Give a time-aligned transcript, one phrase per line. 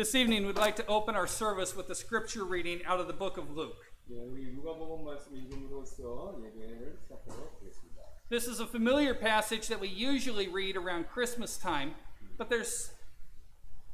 [0.00, 3.12] This evening, we'd like to open our service with a scripture reading out of the
[3.12, 3.76] book of Luke.
[8.30, 11.96] This is a familiar passage that we usually read around Christmas time,
[12.38, 12.92] but there's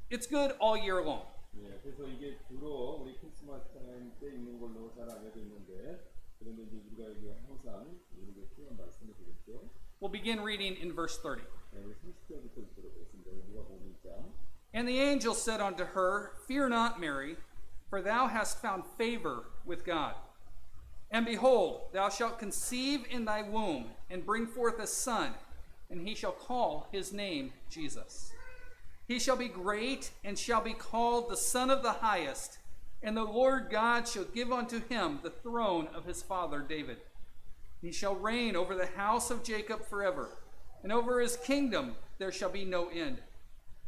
[0.08, 1.26] it's good all year long.
[9.98, 11.42] We'll begin reading in verse 30.
[14.76, 17.36] And the angel said unto her, Fear not, Mary,
[17.88, 20.14] for thou hast found favor with God.
[21.10, 25.32] And behold, thou shalt conceive in thy womb, and bring forth a son,
[25.88, 28.32] and he shall call his name Jesus.
[29.08, 32.58] He shall be great, and shall be called the Son of the Highest,
[33.02, 36.98] and the Lord God shall give unto him the throne of his father David.
[37.80, 40.36] He shall reign over the house of Jacob forever,
[40.82, 43.22] and over his kingdom there shall be no end.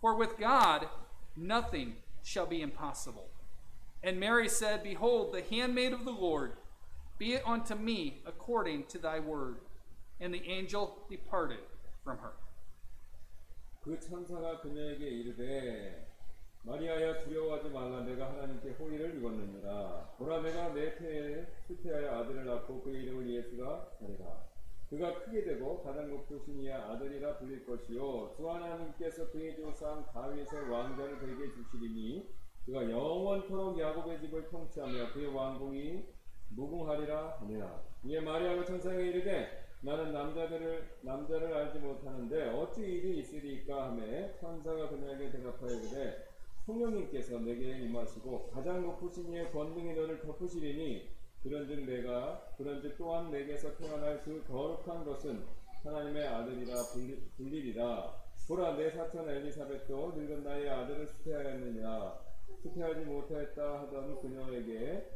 [0.00, 0.88] For with God
[1.36, 3.28] nothing shall be impossible.
[4.02, 6.52] And Mary said, Behold, the handmaid of the Lord,
[7.18, 9.56] be it unto me according to thy word.
[10.20, 11.64] And the angel departed
[12.04, 12.32] from her.
[13.82, 16.06] 그 천사가 그녀에게 이르되
[16.62, 22.90] 마리아야 두려워하지 말라 내가 하나님께 호의를 입었느니라 보라 내가 내 태에 수태하여 아들을 낳고 그
[22.90, 24.46] 이름을 예수가 하리라
[24.89, 28.33] 그가 크게 되고 가장 높으신 이야 아들이라 불릴 것이요.
[28.35, 32.27] 주 하나님께서 그의 조상 다윗의 왕자를 그에게 주시리니
[32.65, 36.05] 그가 영원토록 야곱의 집을 통치하며 그의 왕궁이
[36.55, 44.35] 무궁하리라 하니라 이에 마리아가 천사에게 이르되 나는 남자들을 남자를 알지 못하는데 어찌 일이 있으리까 하매
[44.39, 46.25] 천사가 그녀에게 대답하여 이르되
[46.65, 54.21] 성령님께서 내게 임하시고 가장 높으신 이의 권능이 너를 덮으시리니 그런즉 내가 그런즉 또한 내게서 태어날
[54.23, 55.43] 그 거룩한 것은
[55.83, 58.13] 하나님의 아들이라 불리, 불리리라.
[58.47, 62.19] 보라 내 사촌 엘리사벳도 늙은 나이에 아들을 수태하였느냐?
[62.61, 65.07] 수태하지 못하였다 하던 그녀에게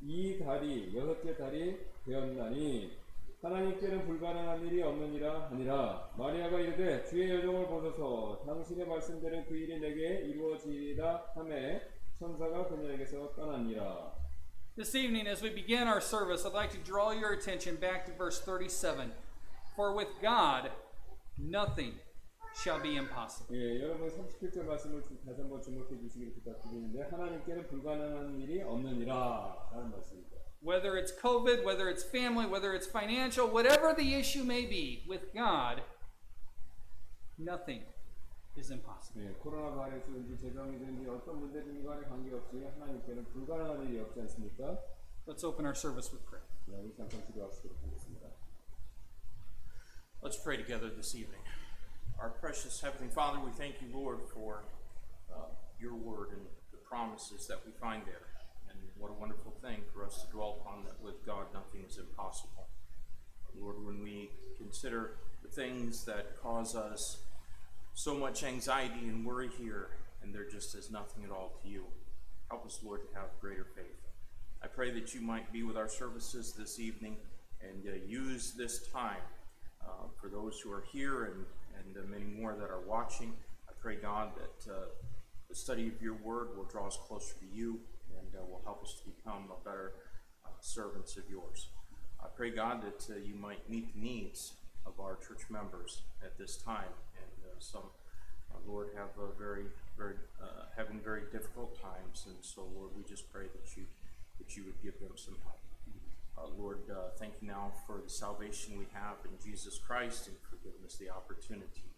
[0.00, 2.96] 이 달이 여섯째 달이 되었나니
[3.42, 6.10] 하나님께는 불가능한 일이 없느니라 하니라.
[6.16, 8.42] 마리아가 이르되 주의 여정을 보소서.
[8.46, 11.82] 당신의 말씀대로 그 일이 내게 이루어지리라 하매
[12.18, 14.17] 천사가 그녀에게서 떠나니라
[14.77, 18.11] This evening, as we begin our service, I'd like to draw your attention back to
[18.13, 19.11] verse 37.
[19.75, 20.71] For with God,
[21.37, 21.93] nothing
[22.63, 23.55] shall be impossible.
[23.55, 29.91] 예, 여러분 37절 말씀을 주- 다시 한번 주목해 주시길 부탁드리는데 하나님께는 불가능한 일이 없느니라 라는
[29.91, 35.03] 말씀입니다 Whether it's COVID, whether it's family, whether it's financial, whatever the issue may be,
[35.09, 35.81] with God,
[37.37, 37.83] nothing
[38.57, 39.23] is impossible.
[39.23, 44.79] 예, 코로나 바이러스든지 재정이든지 어떤 문제든지 간에 관계없이 하나님께는 불가능한 일이 없지 않습니까?
[45.25, 46.45] Let's open our service with prayer.
[46.65, 48.27] 자, 우리 잠깐 기도하시도록 하겠습니다
[50.21, 51.43] Let's pray together this evening.
[52.17, 54.63] Our precious Heavenly Father, we thank you, Lord, for
[55.29, 58.31] uh, your word and the promises that we find there.
[58.69, 61.97] And what a wonderful thing for us to dwell upon that with God nothing is
[61.97, 62.67] impossible.
[63.59, 67.17] Lord, when we consider the things that cause us
[67.98, 69.88] so much anxiety and worry here,
[70.22, 71.82] and they're just as nothing at all to you,
[72.48, 74.06] help us, Lord, to have greater faith.
[74.62, 77.16] I pray that you might be with our services this evening
[77.60, 79.24] and uh, use this time
[79.84, 81.44] uh, for those who are here and,
[81.76, 83.34] and uh, many more that are watching.
[83.68, 84.78] I pray, God, that uh,
[85.48, 87.80] the study of your word will draw us closer to you
[88.16, 89.94] and uh, will help us to become a better
[90.46, 91.66] uh, servants of yours.
[92.22, 94.52] I pray, God, that you might meet the needs
[94.86, 96.94] of our church members at this time.
[97.60, 97.88] Some,
[98.52, 102.26] uh, Lord, have a very, very, uh, having very difficult times.
[102.26, 103.84] And so, Lord, we just pray that you,
[104.38, 105.58] that you would give them some help.
[106.38, 110.36] Uh, Lord, uh, thank you now for the salvation we have in Jesus Christ and
[110.48, 111.90] for giving us the opportunity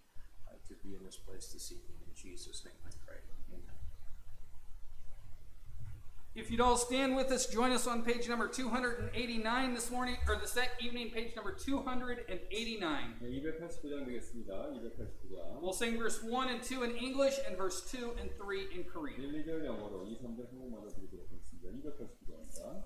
[0.49, 2.01] uh, to be in this place this evening.
[2.09, 3.21] In Jesus' name I pray.
[3.53, 3.77] Amen.
[6.36, 10.36] If you'd all stand with us, join us on page number 289 this morning, or
[10.36, 13.16] this evening, page number 289.
[13.22, 18.16] 네, 289장 되겠습니다 289장 We'll sing verse 1 and 2 in English and verse 2
[18.20, 19.18] and 3 in Korean.
[19.18, 22.84] 1, 2절 영어로 2, 3절 한국말로 드리도록 하겠습니다 289장입니다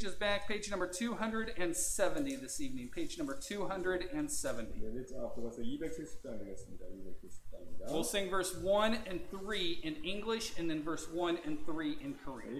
[0.00, 2.88] pages back, page number 270 this evening.
[2.88, 4.80] Page number 270.
[7.92, 12.14] We'll sing verse 1 and 3 in English and then verse 1 and 3 in
[12.24, 12.56] Korean.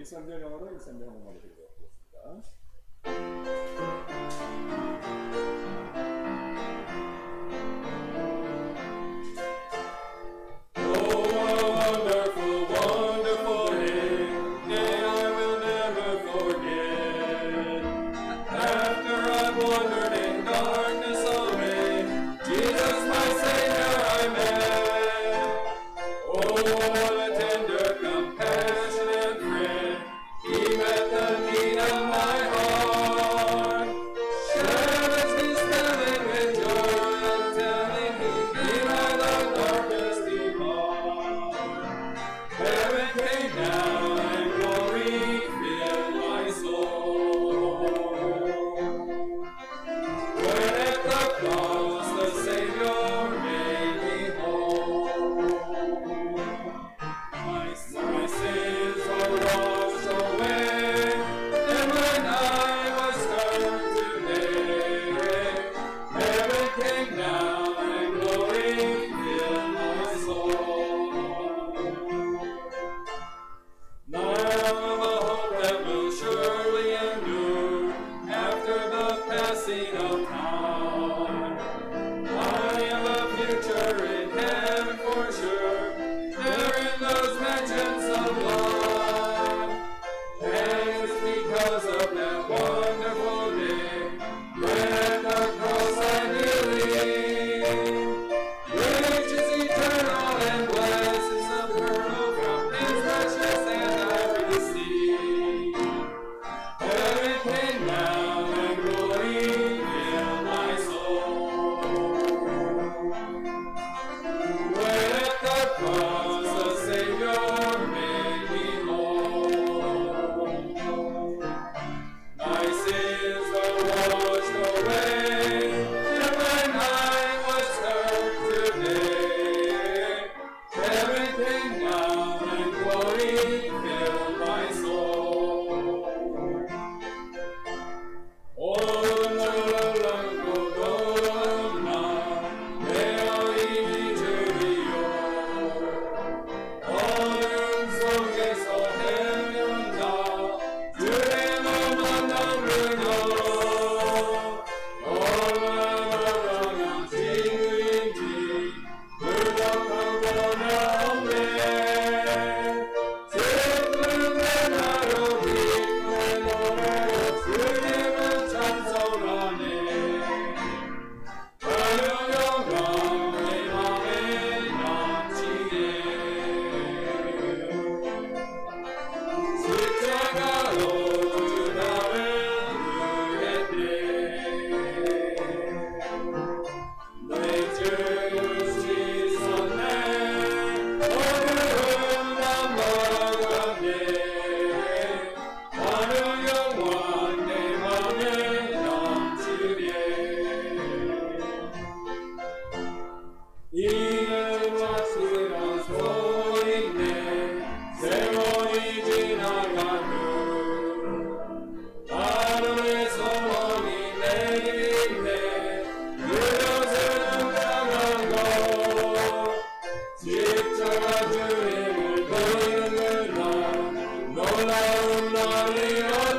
[224.61, 224.75] Hola,
[225.07, 226.30] hola, hola.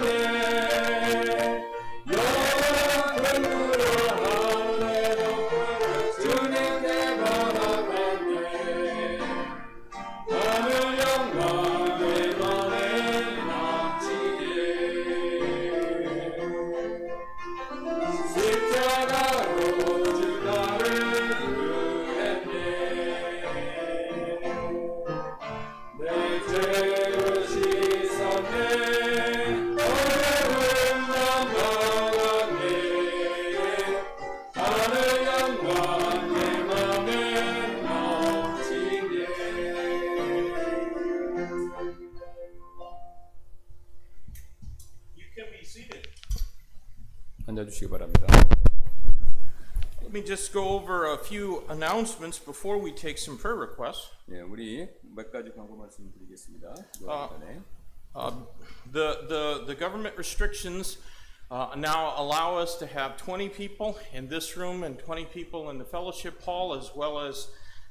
[51.71, 54.09] announcements before we take some prayer requests.
[54.29, 56.69] 예, 우리 몇 가지 광고 말씀드리겠습니다.
[56.69, 56.91] 아.
[56.91, 57.61] 기도하기 전에.
[58.15, 58.31] Uh,
[58.91, 60.97] the, the, the government restrictions
[61.51, 65.77] uh, now allow us to have 20 people in this room and 20 people in
[65.77, 67.47] the fellowship hall, as well as,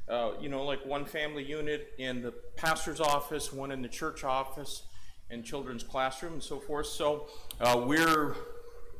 [0.09, 4.25] uh, you know, like one family unit in the pastor's office, one in the church
[4.25, 4.83] office,
[5.31, 6.87] and children's classroom, and so forth.
[6.87, 7.28] So
[7.61, 8.35] uh, we're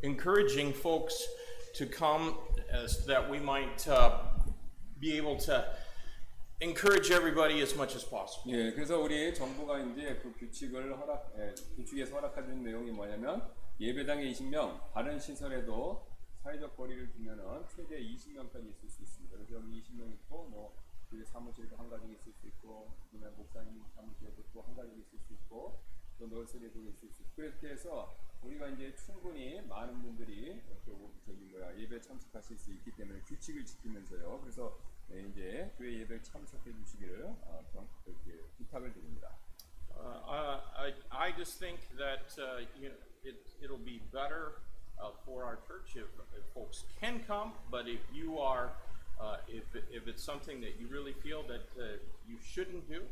[0.03, 1.27] encouraging folks
[1.75, 2.39] to come
[2.71, 4.19] as that we might uh,
[5.02, 5.66] be able to
[6.62, 8.56] encourage everybody as much as possible.
[8.56, 13.42] 예, 그래서 우리 정부가 이제 그 규칙을 허락, 예, 규칙에서 허락하는 내용이 뭐냐면
[13.80, 16.06] 예배당에 20명, 다른 시설에도
[16.44, 19.36] 사회적 거리를 두면은 최대 20명까지 있을 수 있습니다.
[19.38, 20.76] 그래서 여기 20명 있고 뭐
[21.10, 25.34] 교회 사무실도 한 가지 있을 수 있고 그다음에 목사님 사무실에도 또 한 가지 있을 수
[25.34, 25.80] 있고
[26.20, 31.78] 또 널스리도 있을 수 있고 그렇게 해서 우리가 이제 충분히 많은 분들이 또 저기 뭐야
[31.78, 34.40] 예배 참석하실 수 있기 때문에 규칙을 지키면서요.
[34.42, 34.78] 그래서
[35.11, 39.31] 네, 이제 교회 예배 참석해 주시기를 어, 경- 이렇게 부탁을 드립니다.
[39.99, 44.61] Uh, I, I just think that uh, you know, it, it'll be better
[45.01, 46.05] uh, for our church if,
[46.37, 48.73] if folks can come, but if you are,
[49.19, 51.97] uh, if, if it's something that you really feel that uh,
[52.29, 53.03] you shouldn't do,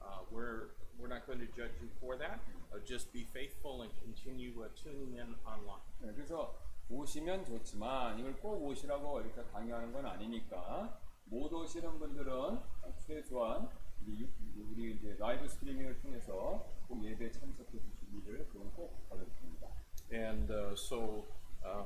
[0.00, 2.40] uh, we're, we're not going to judge you for that.
[2.72, 5.82] Uh, just be faithful and continue uh, tuning in online.
[6.00, 6.54] 네, 그래서
[6.88, 12.58] 오시면 좋지만 이걸 꼭 오시라고 이렇게 강요하는 건 아니니까 못 오시는 분들은
[13.06, 13.68] 최소한
[14.06, 14.28] 우리, 유-
[14.72, 19.68] 우리 이제 라이브 스트리밍을 통해서 꼭 예배 참석해 주시기를 그건 꼭 부탁드립니다.
[20.12, 21.24] And uh, so,
[21.64, 21.84] uh,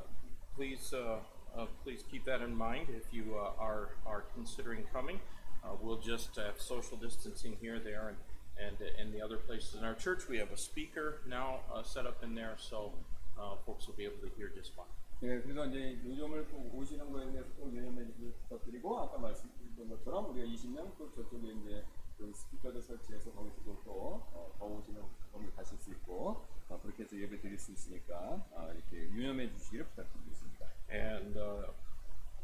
[0.56, 1.18] please, uh,
[1.54, 5.20] uh, please keep that in mind if you uh, are are considering coming.
[5.62, 8.16] Uh, we'll just have social distancing here, there, and
[8.56, 10.28] and in the other places in our church.
[10.28, 12.92] We have a speaker now uh, set up in there, so
[13.36, 14.86] uh, folks will be able to hear just fine.
[15.21, 20.29] 네, 그래서 이제 요점을 꼭 오시는 거에 대해서 꼭 유념해 주시길 부탁드리고 아까 말씀드렸던 것처럼
[20.31, 21.83] 우리가 20명 또 저쪽에 이제
[22.17, 25.01] 그 스피커도 설치해서 거기서도 또더 오시는
[25.33, 29.85] 분들 가실 수 있고 어, 그렇게 해서 예배 드릴 수 있으니까 아, 이렇게 유념해 주시기를
[29.87, 30.65] 부탁드리겠습니다.
[30.89, 31.67] And uh,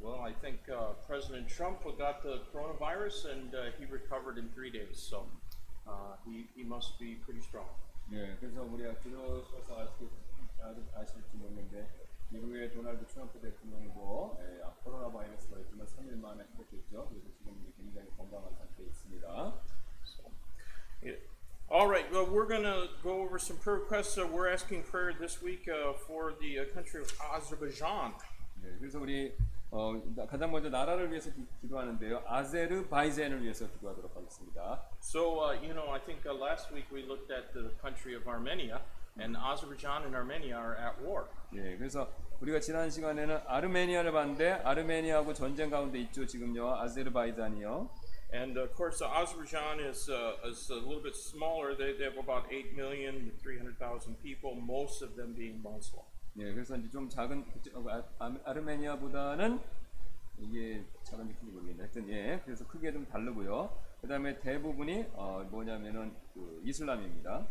[0.02, 4.70] well, I think uh, President Trump got the coronavirus, and uh, he recovered in three
[4.70, 5.00] days.
[5.00, 5.26] So
[5.88, 7.68] uh, he he must be pretty strong.
[8.12, 10.08] 네, 그래서 우리가 들어서서 아시,
[10.62, 11.88] 아- 아실지 모르는데
[12.31, 17.09] 미국의 도널드 트럼프 대통령도 예, 아, 코로나 바이러스가 있지만 3일 만에 회복했죠.
[17.09, 19.55] 그래서 지금 이제 굉장히 건강한 상태에 있습니다.
[21.03, 21.19] Yeah.
[21.71, 24.19] All right, well, we're going to go over some prayer requests.
[24.19, 28.15] Uh, we're asking prayer this week uh, for the uh, country of Azerbaijan.
[28.63, 29.33] 네, 그래서 우리
[29.71, 32.25] 어, 나- 가장 먼저 나라를 위해서 기, 기도하는데요.
[32.27, 34.83] 아제르바이잔을 위해서 기도하도록 하겠습니다.
[35.01, 38.27] So, uh, you know, I think uh, last week we looked at the country of
[38.27, 38.83] Armenia,
[39.18, 41.28] And Azerbaijan and Armenia are at war.
[41.54, 46.26] 예, 그래서 우리가 지난 시간에는 아르메니아를 봤는데 아르메니아하고 전쟁 가운데 있죠.
[46.26, 46.76] 지금요.
[46.76, 47.90] 아제르바이잔이요.
[48.34, 51.78] And of course, uh, Azerbaijan is, uh, is a little bit smaller.
[51.78, 56.04] They, they have about 8 million, 300,000 people, most of them being Muslim.
[56.38, 57.46] 예, 그래서 이제 좀 작은
[57.76, 59.58] 어, 아, 아- 아르메니아보다는
[60.40, 61.84] 이게 작은지 큰지 모르겠네.
[61.84, 63.72] 하여튼 예, 그래서 크게 좀 다르고요.
[64.02, 67.48] 그다음에 대부분이 어, 뭐냐면은 그 이슬람입니다.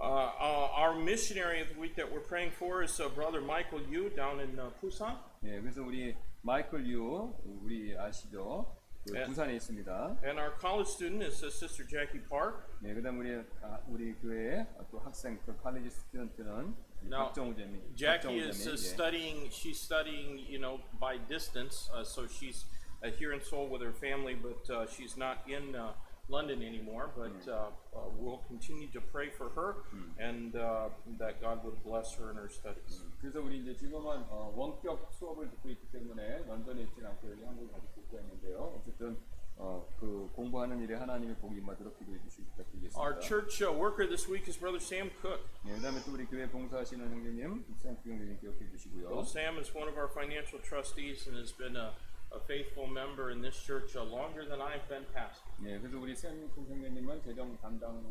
[0.00, 3.80] Uh, uh, our missionary of the week that we're praying for is uh, Brother Michael
[3.90, 5.16] Yu down in uh, Busan.
[5.42, 8.76] 예, 그래서 우리 마이클 유 우리 아시죠?
[9.06, 9.24] 그 예.
[9.24, 10.18] 부산에 있습니다.
[10.22, 12.68] And our college student is uh, Sister Jackie Park.
[12.84, 16.74] 예, 그다음 우리 아, 우리 교회 또 학생 그 칼리지 스튜던트는
[17.08, 17.80] Now, 박정우 재미.
[17.94, 18.76] Jackie 박정우 is 재미, uh, 예.
[18.76, 19.50] studying.
[19.50, 21.88] She's studying, you know, by distance.
[21.94, 22.66] Uh, so she's
[23.02, 25.92] uh, here in Seoul with her family, but uh, she's not in uh,
[26.30, 27.10] London anymore.
[27.16, 29.76] But uh, uh, we'll continue to pray for her,
[30.18, 30.88] and uh,
[31.18, 33.02] that God would bless her in her studies.
[33.20, 37.72] 그래서 우리 이제 지금은 어, 원격 수업을 듣고 있기 때문에 런던에 있지 않고 여기 한국에
[37.72, 38.74] 가서 듣고 있는데요.
[38.78, 39.16] 어쨌든
[39.58, 43.00] 어, 그 공부하는 일에 하나님의 복이 임하도록 기도해 주시기 부탁드리겠습니다.
[43.00, 45.40] Our church uh, worker this week is Brother Sam Cook.
[45.66, 49.08] 예, 그다음에 또 우리 교회 봉사하시는 형제님, 샘프 형제님 기억해 주시고요.
[49.08, 51.96] Well, Sam is one of our financial trustees and has been a,
[52.31, 55.43] a faithful member in this church uh, longer than I've been pastor.
[55.63, 58.01] 예, 그래서 우리 샘프 형제님은 재정 담당을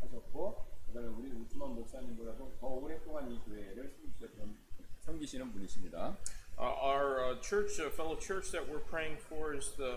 [0.00, 4.56] 하셨고, 그다음에 우리 우트만 목사님보다도 더 오랫동안 이 교회를 섬기셨던
[5.00, 6.16] 섬기시는 분이십니다.
[6.58, 9.96] Uh, our uh, church, uh, fellow church that we're praying for is the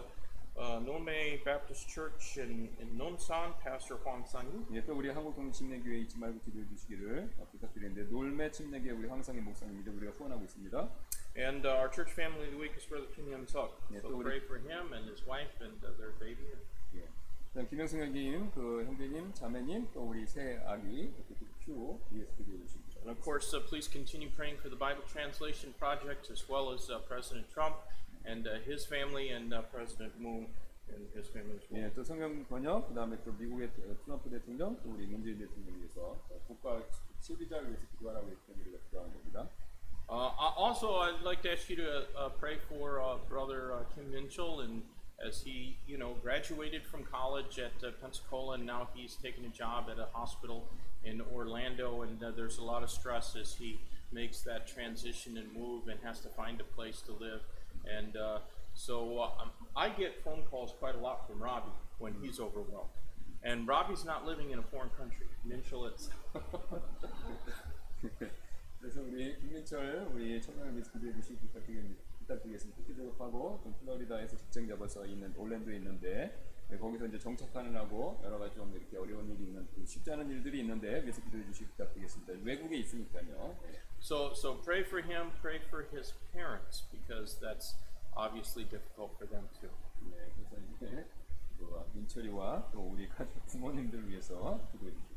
[0.60, 4.66] uh, Nome Baptist Church in, in Nonsan, Pastor Huang Sanyu.
[4.72, 9.42] 예, 또 우리 한국동 침례교회 잊지 말고 기도해 주시기를 어, 부탁드리는데 놀매 침례교회 우리 황상희
[9.42, 10.90] 목사님인데 우리가 후원하고 있습니다.
[11.37, 13.71] And uh, our church family of the week is Brother Kim Hyun Suk.
[13.93, 16.49] Yeah, So so pray for him and his wife and uh, their baby.
[16.97, 17.05] 예.
[17.53, 22.83] 그다음 김영승 형님, 그 형제님, 자매님, 또 우리 새 아기 이렇게 큐 ESP 기도해 주시기
[22.89, 23.01] 바랍니다.
[23.05, 26.89] And of course, uh, please continue praying for the Bible Translation Project as well as
[26.89, 27.77] uh, President Trump
[28.25, 30.49] and uh, his family and uh, President Moon
[30.89, 31.81] and his family as well.
[31.85, 35.77] 예, 또 성경 번역, 그 다음에 또 미국의 어, 트럼프 대통령, 또 우리 문재인 대통령
[35.81, 36.81] 위해서 어, 국가
[37.21, 39.49] 실비자를 위해서 기도하라고 했던 우리가 기도하는 겁니다.
[40.12, 44.12] Uh, also, I'd like to ask you to uh, pray for uh, Brother uh, Kim
[44.12, 44.82] Minchell, and
[45.26, 49.50] as he, you know, graduated from college at uh, Pensacola, and now he's taking a
[49.50, 50.68] job at a hospital
[51.06, 53.80] in Orlando, and uh, there's a lot of stress as he
[54.12, 57.40] makes that transition and move, and has to find a place to live.
[57.90, 58.18] And
[58.74, 62.90] so um, I get phone calls quite a lot from Robbie when he's overwhelmed.
[63.44, 65.28] And Robbie's not living in a foreign country.
[65.48, 66.10] Minchell is.
[68.82, 72.02] 그래서 우리 김민철 우리 청년을 위해서 기도해 주시기 부탁드리겠습니다.
[72.20, 72.82] 부탁드리겠습니다.
[72.82, 78.40] 특히 졸업하고 좀 플로리다에서 직장 잡아서 있는 올랜도에 있는데 네, 거기서 이제 정착하는 하고 여러
[78.40, 82.34] 가지 좀 이렇게 어려운 일이 있는 그 쉽지 않은 일들이 있는데 위해서 기도해 주시기 부탁드리겠습니다.
[82.44, 83.56] 외국에 있으니까요.
[83.62, 83.80] 네.
[84.00, 87.76] So, so pray for him, pray for his parents, because that's
[88.18, 89.70] obviously difficult for them too.
[90.10, 91.06] 네, 그래서 이제
[91.60, 95.11] 그 민철이와 또 우리 가족 부모님들 위해서 기도해 주시기.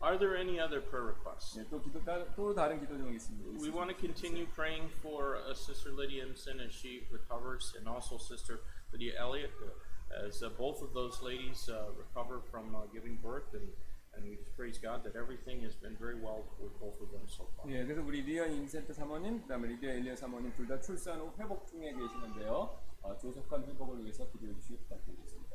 [0.00, 1.56] Are there any other prayer requests?
[1.56, 3.62] 네, 또 기도 따, 또 다른 기도 제목이 있습니다.
[3.62, 8.18] We want to continue praying for uh, Sister Lydia Imson as she recovers, and also
[8.18, 8.60] Sister
[8.92, 13.48] Lydia Elliott, uh, as uh, both of those ladies uh, recover from uh, giving birth,
[13.54, 13.64] and,
[14.12, 17.24] and we just praise God that everything has been very well with both of them
[17.26, 17.64] so far.
[17.72, 21.66] 예, 그래서 우리 리디아 인센트 사모님, 그다음에 리디아 엘리아 사모님 둘 다 출산 후 회복
[21.66, 22.76] 중에 계시는데요.
[23.00, 25.47] 어, 조속한 회복을 위해서 기도해 주시기 부탁드리겠습니다.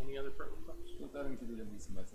[0.00, 0.90] Any other prayer requests?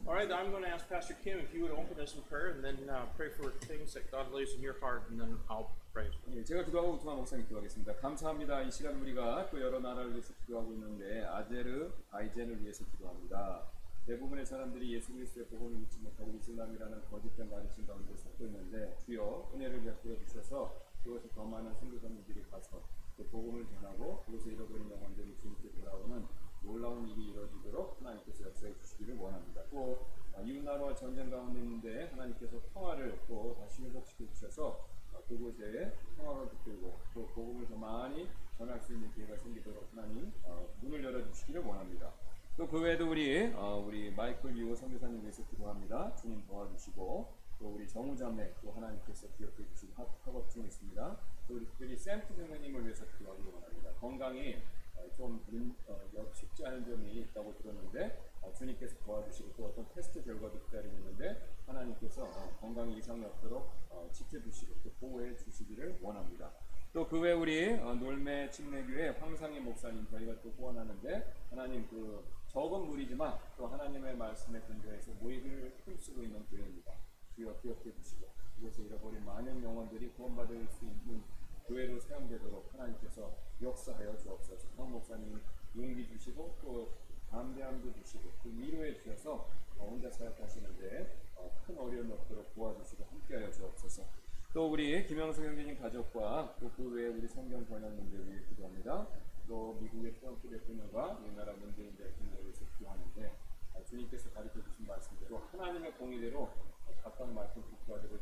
[0.08, 2.52] All right, I'm going to ask Pastor Kim if you would open us in prayer,
[2.52, 5.72] and then uh, pray for things that God lays in your heart, and then I'll
[5.94, 6.08] pray.
[6.34, 7.96] 예, 제가 기도하고 우투마 목사님 기도하겠습니다.
[7.96, 8.62] 감사합니다.
[8.64, 13.64] 이 시간 우리가 또 여러 나라를 위해서 기도하고 있는데 아제르, 바이젠을 위해서 기도합니다.
[14.08, 19.84] 대부분의 사람들이 예수 그리스도의 복음을 믿지 못하고 이슬람이라는 거짓된 가르침 가운데 속고 있는데 주여 은혜를
[19.84, 22.82] 베풀어 주셔서 그것에 더 많은 선교사님들이 가서
[23.16, 26.26] 그 복음을 전하고 그것에 잃어버린 영혼들이 주님께 돌아오는
[26.64, 29.62] 놀라운 일이 이루어지도록 하나님께서 역사해 주시기를 원합니다.
[29.72, 36.50] 또 아, 이웃나라와 전쟁 가운데 있는데 하나님께서 평화를 또 다시 회복시켜 주셔서 어, 그곳에 평화를
[36.50, 42.12] 붙들고 또 복음을 더 많이 전할 수 있는 기회가 생기도록 하나님 어, 문을 열어주시기를 원합니다.
[42.58, 46.14] 또 그 외에도 우리 어, 우리 마이클 유호 선교사님 위해서 기도합니다.
[46.18, 49.64] 주님 도와주시고 또 우리 정우자매 또 하나님께서 기억해
[49.96, 51.18] 학- 학업 중에 있습니다.
[51.48, 53.92] 또 우리 특별히 샘프 선생님을 위해서 기도하기 원합니다.
[54.02, 59.66] 건강이 어, 좀 문- 어, 여- 쉽지 않은 점이 있다고 들었는데 어, 주님께서 도와주시고 또
[59.68, 66.00] 어떤 테스트 결과도 기다리고 있는데 하나님께서 어, 건강에 이상이 없도록 어, 지켜주시고 또 보호해 주시기를
[66.02, 66.52] 원합니다.
[66.92, 72.88] 또 그 외 우리 어, 놀매 침례교회 황상희 목사님 저희가 또 후원하는데 하나님 그 적은
[72.88, 76.92] 무리지만 또 하나님의 말씀에 근거해서 모이기를 힘쓰고 있는 교회입니다.
[77.36, 81.22] 주여 기억해 주시고 그곳에 잃어버린 많은 영혼들이 구원받을 수 있는
[81.70, 84.68] 교회로 사용되도록 하나님께서 역사하여 주옵소서.
[84.76, 85.40] 황 목사님
[85.78, 86.92] 용기 주시고 또
[87.30, 94.04] 담대함도 주시고 그 위로해 주셔서 어, 혼자 사역하시는데 어, 큰 어려움이 없도록 도와주시고 함께하여 주옵소서.
[94.52, 99.08] 또 우리 김영석 형제님 가족과 또 그 외에 우리 성경 번역문들 위해 기도합니다.
[99.48, 103.32] 또 미국의 트럼프 대통령과 우리나라 문재인 대통령을 위해서 기도하는데
[103.76, 108.20] 어, 주님께서 가르쳐 주신 말씀대로 하나님의 공의대로 어, 각각 맡은 국가들을 어,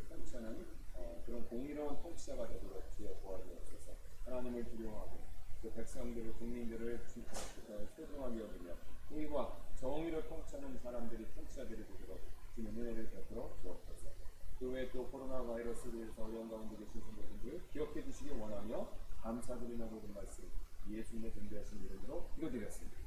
[1.27, 3.93] 그런 공의로운 통치자가 되도록 주여 도와주옵소서.
[4.25, 5.21] 하나님을 두려워하고
[5.63, 8.75] 그 백성들을 국민들을 주- 어, 소중하게 여기며
[9.11, 12.21] 의와 정의로 통치하는 사람들이 통치자들이 되도록
[12.55, 14.11] 주님 은혜를 베풀어 주옵소서.
[14.59, 18.89] 그 외에 또 코로나 바이러스로 인해서 어려운 가운데 계신 성도님들 기억해 주시기 원하며
[19.23, 20.45] 감사드리며 모든 말씀
[20.89, 22.99] 예수님의 존재하신 이름으로 기도드렸습니다.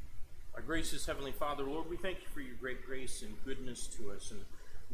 [0.55, 4.11] Our gracious Heavenly Father, Lord, we thank you for your great grace and goodness to
[4.15, 4.31] us.
[4.31, 4.45] And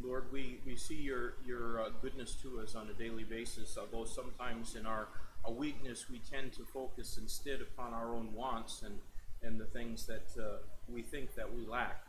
[0.02, 4.04] Lord, we, we see your, your uh, goodness to us on a daily basis, although
[4.04, 5.09] sometimes in our,
[5.48, 8.98] weakness we tend to focus instead upon our own wants and,
[9.44, 10.56] and the things that uh,
[10.88, 12.04] we think that we lack.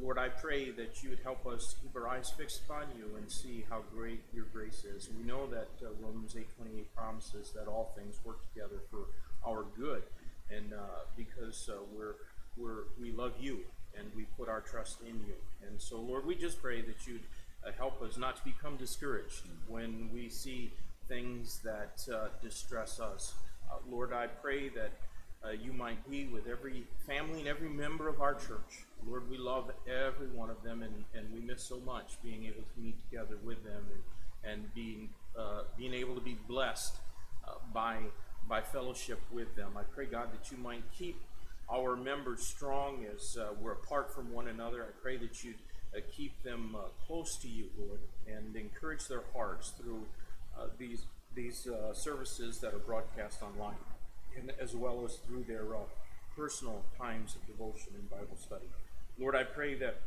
[0.00, 3.30] Lord, I pray that you would help us keep our eyes fixed upon you and
[3.30, 5.10] see how great your grace is.
[5.18, 9.08] We know that uh, Romans 8:28 promises that all things work together for
[9.46, 10.02] our good,
[10.50, 12.14] and uh, because uh, we're
[12.56, 13.64] we're we love you
[13.98, 15.34] and we put our trust in you.
[15.66, 17.22] And so, Lord, we just pray that you'd
[17.66, 20.72] uh, help us not to become discouraged when we see
[21.08, 23.34] things that uh, distress us.
[23.70, 24.92] Uh, Lord, I pray that
[25.44, 28.84] uh, you might be with every family and every member of our church.
[29.06, 32.62] Lord, we love every one of them, and, and we miss so much being able
[32.62, 33.84] to meet together with them
[34.44, 35.08] and, and being
[35.38, 36.96] uh, being able to be blessed
[37.46, 37.98] uh, by
[38.48, 39.70] by fellowship with them.
[39.76, 41.20] I pray, God, that you might keep
[41.70, 44.82] our members strong as uh, we're apart from one another.
[44.82, 45.58] I pray that you'd
[45.94, 50.04] uh, keep them uh, close to you, Lord, and encourage their hearts through
[50.58, 51.04] uh, these
[51.34, 53.76] these uh, services that are broadcast online,
[54.36, 55.80] and as well as through their uh,
[56.36, 58.66] personal times of devotion and Bible study.
[59.18, 60.00] Lord, I pray that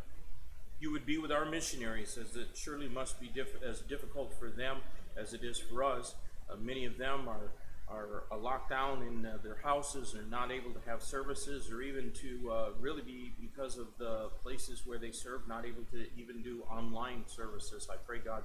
[0.79, 4.49] you would be with our missionaries, as it surely must be diff- as difficult for
[4.49, 4.77] them
[5.15, 6.15] as it is for us.
[6.59, 7.51] Many of them are
[7.91, 11.81] are uh, locked down in uh, their houses, are not able to have services, or
[11.81, 16.05] even to uh, really be because of the places where they serve, not able to
[16.17, 17.87] even do online services.
[17.91, 18.43] I pray, God,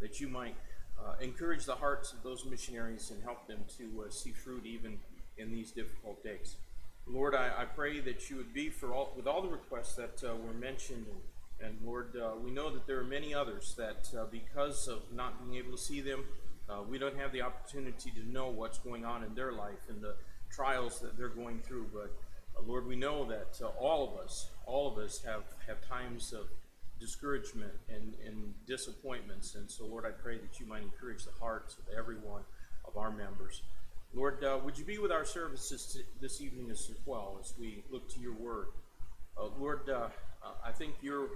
[0.00, 0.56] that you might
[1.20, 4.98] encourage the hearts of those missionaries and help them to see fruit even
[5.36, 6.56] in these difficult days.
[7.06, 10.22] Lord, I, I pray that you would be for all with all the requests that
[10.24, 11.06] uh, were mentioned,
[11.60, 15.12] and, and Lord, uh, we know that there are many others that uh, because of
[15.12, 16.24] not being able to see them,
[16.68, 20.00] uh, we don't have the opportunity to know what's going on in their life and
[20.00, 20.14] the
[20.50, 21.86] trials that they're going through.
[21.92, 22.12] But
[22.56, 26.32] uh, Lord, we know that uh, all of us, all of us have have times
[26.32, 26.46] of
[27.00, 31.76] discouragement and, and disappointments, and so Lord, I pray that you might encourage the hearts
[31.76, 32.42] of every one
[32.86, 33.62] of our members.
[34.14, 38.08] Lord, uh, would you be with our services this evening as well as we look
[38.10, 38.68] to your word?
[39.36, 40.08] Uh, Lord, uh,
[40.64, 41.28] I think you're,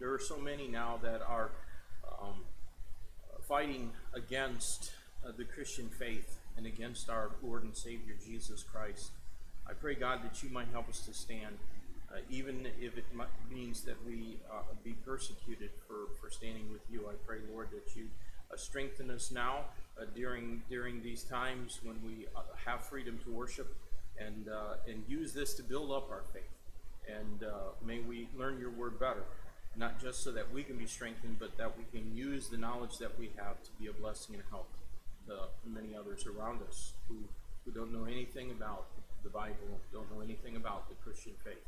[0.00, 1.52] there are so many now that are
[2.20, 2.42] um,
[3.48, 4.92] fighting against
[5.26, 9.10] uh, the Christian faith and against our Lord and Savior Jesus Christ.
[9.66, 11.56] I pray, God, that you might help us to stand,
[12.12, 13.06] uh, even if it
[13.50, 17.06] means that we uh, be persecuted for, for standing with you.
[17.08, 18.08] I pray, Lord, that you
[18.52, 19.60] uh, strengthen us now
[20.00, 23.74] uh, during during these times when we uh, have freedom to worship,
[24.18, 24.46] and
[24.86, 26.42] and use this to build up our faith.
[27.08, 27.44] And
[27.84, 29.22] may we learn your word better,
[29.78, 32.98] not just so that we can be strengthened, but that we can use the knowledge
[32.98, 34.68] that we have to be a blessing and help
[35.28, 37.16] to many others around us who,
[37.64, 38.86] who don't know anything about
[39.22, 41.64] the Bible, don't know anything about the Christian faith.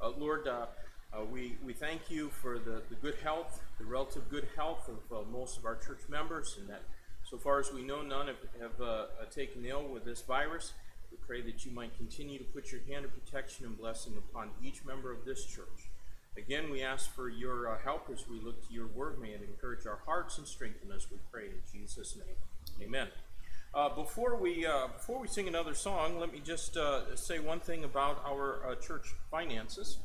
[0.00, 0.66] Uh, Lord, uh,
[1.12, 5.16] uh, we, we thank you for the, the good health, the relative good health of
[5.16, 6.82] uh, most of our church members, and that
[7.22, 10.72] so far as we know, none have, have uh, uh, taken ill with this virus.
[11.10, 14.50] We pray that you might continue to put your hand of protection and blessing upon
[14.64, 15.79] each member of this church.
[16.37, 19.21] Again, we ask for your uh, help as we look to your word.
[19.21, 22.35] May it encourage our hearts and strengthen us, we pray in Jesus' name.
[22.85, 23.07] Amen.
[23.73, 27.59] Uh, before we uh, before we sing another song, let me just uh, say one
[27.59, 29.99] thing about our uh, church finances.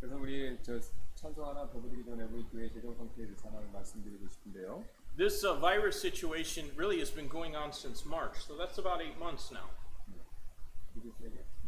[0.00, 0.80] 그래서 우리 저
[1.14, 4.82] 찬송 하나 더 드리기 전에 우리 교회 재정 상태에 대해서 하나 말씀드리고 싶은데요.
[5.18, 9.18] This uh, virus situation really has been going on since March, so that's about eight
[9.18, 9.68] months now.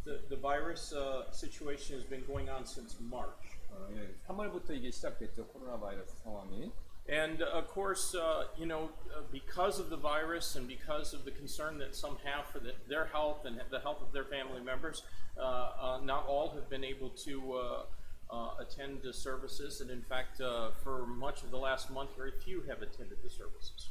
[0.05, 3.56] The, the virus uh, situation has been going on since March.
[3.77, 6.73] 어, 예, 3월부터 이게 시작됐죠 코로나 바이러스 상황이.
[7.09, 11.25] And uh, of course, uh, you know, uh, because of the virus and because of
[11.25, 14.61] the concern that some have for the, their health and the health of their family
[14.61, 15.03] members,
[15.37, 17.83] uh, uh, not all have been able to uh,
[18.31, 19.81] uh, attend the services.
[19.81, 23.31] And in fact, uh, for much of the last month, very few have attended the
[23.31, 23.91] services.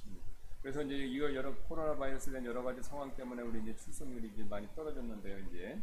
[0.61, 4.43] 그래서 이제 이거 여러 코로나 바이러스에 대한 여러 가지 상황 때문에 우리 이제 출석률이 이제
[4.43, 5.81] 많이 떨어졌는데요, 이제.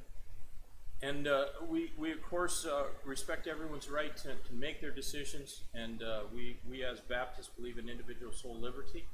[1.03, 5.63] And uh, we, we, of course, uh, respect everyone's right to, to make their decisions.
[5.73, 9.07] And uh, we, we, as Baptists, believe in individual soul liberty.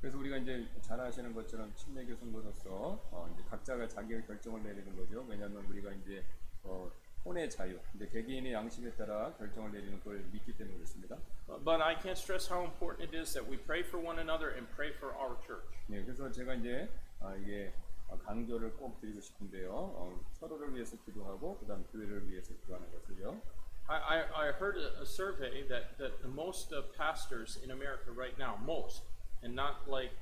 [0.00, 5.24] 그래서 우리가 이제 잘 아시는 것처럼 침례교 성도로서 어, 이제 각자가 자기의 결정을 내리는 거죠.
[5.26, 6.22] 왜냐하면 우리가 이제
[6.62, 6.92] 어,
[7.24, 11.16] 혼의 자유, 이제 개개인의 양심에 따라 결정을 내리는 걸 믿기 때문에 그렇습니다.
[11.48, 14.52] Uh, But I can't stress how important it is that we pray for one another
[14.52, 15.64] and pray for our church.
[15.86, 16.86] 네, 그래서 제가 이제
[17.20, 19.72] 아, 이게 어, 강조를 꼭 드리고 싶은데요.
[19.72, 23.40] 어, 서로를 위해서 기도하고 그다음 교회를 위해서 기도하는 것을요.
[23.86, 28.12] I, I, I heard a, a survey that, that the most uh, pastors in America
[28.12, 29.02] right now, most,
[29.42, 30.12] and not like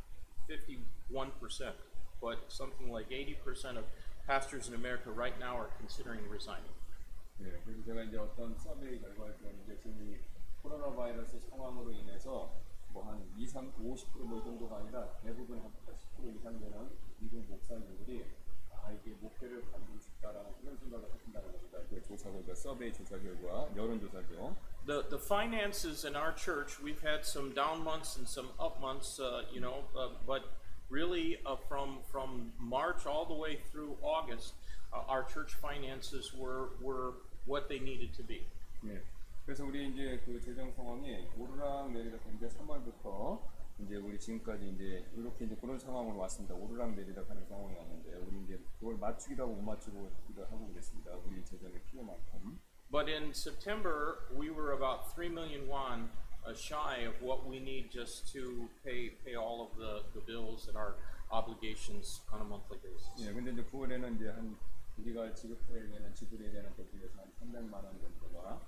[0.50, 0.82] 51%,
[2.20, 3.84] but something like 80% of
[4.26, 6.74] pastors in America right now are considering resigning.
[7.38, 10.18] 네, 그래서 제가 이제 어떤 서베이 결과를 들었는데 지금 이
[10.62, 12.52] 코로나 바이러스 상황으로 인해서
[12.92, 15.72] 뭐 한 2, 3, 50%뭐 정도가 아니라 대부분 한
[16.18, 18.24] 80% 이상 되는 미국 목사님들이
[18.70, 21.78] 아 이게 목표를 가지고 싶다라는 그런 생각을 하신다는 겁니다.
[21.88, 24.56] 그 조사 결과, 서베이 조사 결과, 여론 조사죠.
[24.86, 29.20] The, the finances in our church, we've had some down months and some up months,
[29.20, 30.42] uh, you know, uh, but
[30.90, 34.54] really uh, from, from March all the way through August,
[34.92, 37.14] uh, our church finances were, were
[37.46, 38.44] what they needed to be.
[38.82, 39.00] 네.
[39.46, 43.40] 그래서 우리 이제 그 재정 상황이 오르락 내리락 이제 3월부터
[43.79, 46.55] 이제 우리 지금까지 이제 이렇게 이제 그런 상황으로 왔습니다.
[46.55, 51.15] 오르락 내리락 하는 상황이 왔는데 우리 이제 그걸 맞추기도 하고 못 맞추고 기도 하고 그랬습니다.
[51.17, 52.59] 우리 재정의 필요만큼.
[52.89, 56.09] But in September, we were about 3 million won
[56.47, 60.67] uh, shy of what we need just to pay, pay all of the, the bills
[60.69, 60.95] and our
[61.29, 63.11] obligations on a monthly basis.
[63.19, 64.55] 예, 근데 이제 9월에는 이제 한
[64.97, 68.59] 우리가 지급해야 되는 지불해야 되는 것에 대해서 한 300만 원 정도가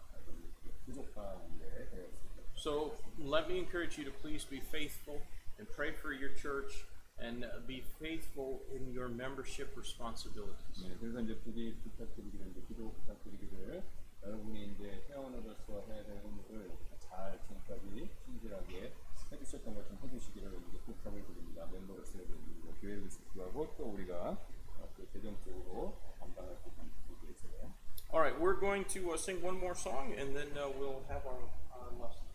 [0.86, 2.29] 부족한데 되었습니다.
[2.59, 5.21] So let me encourage you to please be faithful
[5.59, 6.73] and pray for your church
[7.19, 10.83] and uh, be faithful in your membership responsibilities.
[10.83, 13.83] 네, 그래서 이제 부디 부탁드리기를 이제 기도 부탁드리기를
[14.25, 18.93] 여러분이 이제 회원으로서 해야 될 업무를 잘 지금까지 충실하게
[19.31, 21.67] 해주셨던 것 좀 해주시기를 이제 부탁을 드립니다.
[21.73, 26.91] 멤버로서 그리고 교회에서 구하고 또 우리가 어, 그 재정적으로 감당할 수 있는
[27.23, 27.73] 위해서요.
[28.13, 31.27] All right, we're going to uh, sing one more song and then uh, we'll have
[31.27, 31.43] our,
[31.75, 32.27] our lesson.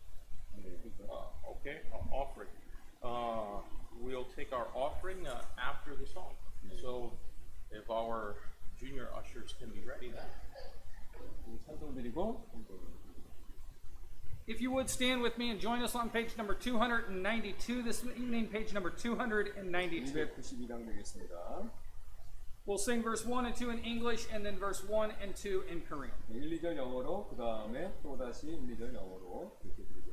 [0.63, 2.49] 네, 그래서 Uh, okay, uh, offering.
[3.03, 3.61] Uh,
[3.99, 6.33] we'll take our offering uh, after the song.
[6.81, 7.11] So
[7.71, 8.35] if our
[8.79, 10.29] junior ushers can be ready then.
[11.65, 12.77] 찬송 드리고 찬송
[14.47, 18.47] If you would stand with me and join us on page number 292 this evening,
[18.47, 20.11] page number 292.
[20.11, 21.69] 292강 되겠습니다.
[22.65, 25.81] We'll sing verse 1 and 2 in English and then verse 1 and 2 in
[25.81, 26.13] Korean.
[26.29, 30.12] 1, 2절 영어로 그 다음에 또 다시 1, 2절 영어로 이렇게 드리도록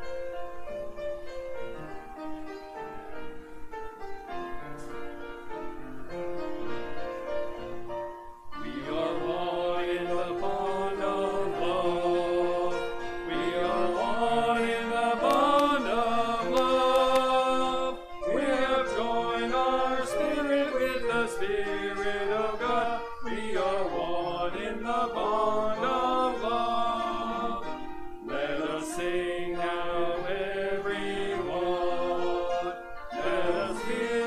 [33.99, 34.20] Let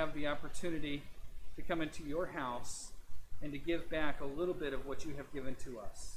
[0.00, 1.02] have the opportunity
[1.56, 2.92] to come into your house
[3.42, 6.16] and to give back a little bit of what you have given to us.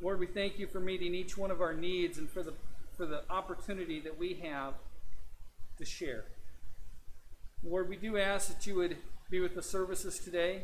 [0.00, 2.54] Lord, we thank you for meeting each one of our needs and for the
[2.96, 4.74] for the opportunity that we have
[5.78, 6.24] to share.
[7.64, 8.96] Lord, we do ask that you would
[9.30, 10.62] be with the services today,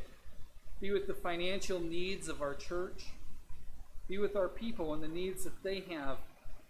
[0.81, 3.07] be with the financial needs of our church,
[4.09, 6.19] be with our people and the needs that they have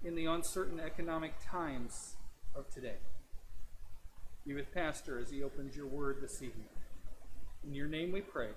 [0.02, 2.14] in the uncertain economic times
[2.56, 2.96] of today.
[4.50, 6.66] Be with Pastor as he opens your word this evening.
[7.64, 8.48] In your name we pray.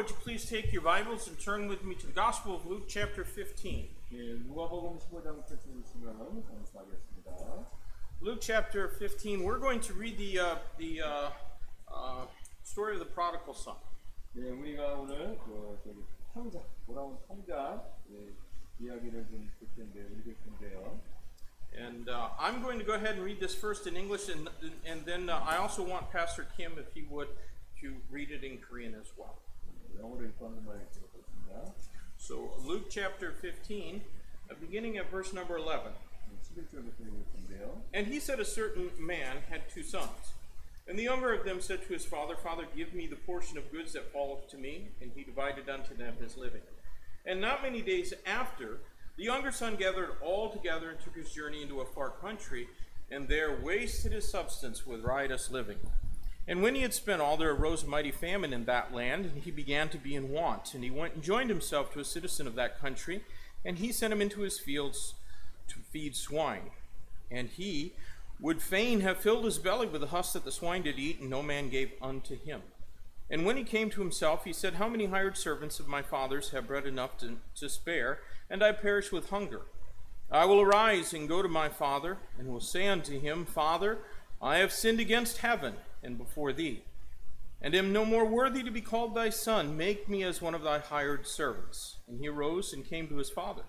[0.00, 2.84] would you please take your Bibles and turn with me to the Gospel of Luke,
[2.86, 3.88] chapter 15.
[4.12, 7.66] 예, 누가복음 15장 펼쳐주시면 감사하겠습니다.
[8.20, 11.30] Luke chapter 15, we're going to read the, uh, the uh,
[11.92, 12.26] uh,
[12.62, 13.76] story of the prodigal son.
[14.36, 18.32] 예, 우리가 오늘 그 저기 탕자 돌아온 탕자 예,
[18.78, 21.00] 이야기를 좀 볼 텐데 읽을 텐데요.
[21.74, 24.48] And uh, I'm going to go ahead and read this first in English, and,
[24.86, 27.28] and then uh, I also want Pastor Kim, if he would,
[27.82, 29.36] to read it in Korean as well.
[32.17, 34.01] So Luke chapter 15,
[34.49, 35.91] uh, beginning at verse number 11.
[37.93, 40.33] And he said, A certain man had two sons.
[40.87, 43.71] And the younger of them said to his father, Father, give me the portion of
[43.71, 44.89] goods that falleth to me.
[45.01, 46.61] And he divided unto them his living.
[47.25, 48.79] And not many days after,
[49.17, 52.67] the younger son gathered all together and took his journey into a far country,
[53.11, 55.77] and there wasted his substance with riotous living.
[56.47, 59.43] And when he had spent all, there arose a mighty famine in that land, and
[59.43, 60.73] he began to be in want.
[60.73, 63.23] And he went and joined himself to a citizen of that country,
[63.63, 65.13] and he sent him into his fields
[65.67, 66.71] to feed swine.
[67.29, 67.93] And he
[68.39, 71.29] would fain have filled his belly with the husk that the swine did eat, and
[71.29, 72.61] no man gave unto him.
[73.29, 76.49] And when he came to himself, he said, How many hired servants of my father's
[76.49, 79.61] have bread enough to, to spare, and I perish with hunger?
[80.29, 83.99] I will arise and go to my father, and will say unto him, Father,
[84.41, 86.83] I have sinned against heaven and before thee,
[87.61, 89.77] and am no more worthy to be called thy son.
[89.77, 91.97] Make me as one of thy hired servants.
[92.07, 93.63] And he arose and came to his father.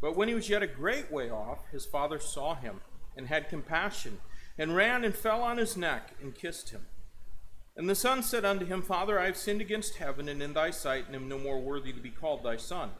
[0.00, 2.80] But when he was yet a great way off, his father saw him,
[3.16, 4.18] and had compassion,
[4.56, 6.86] and ran and fell on his neck, and kissed him.
[7.76, 10.70] And the son said unto him, Father, I have sinned against heaven and in thy
[10.70, 12.90] sight, and am no more worthy to be called thy son.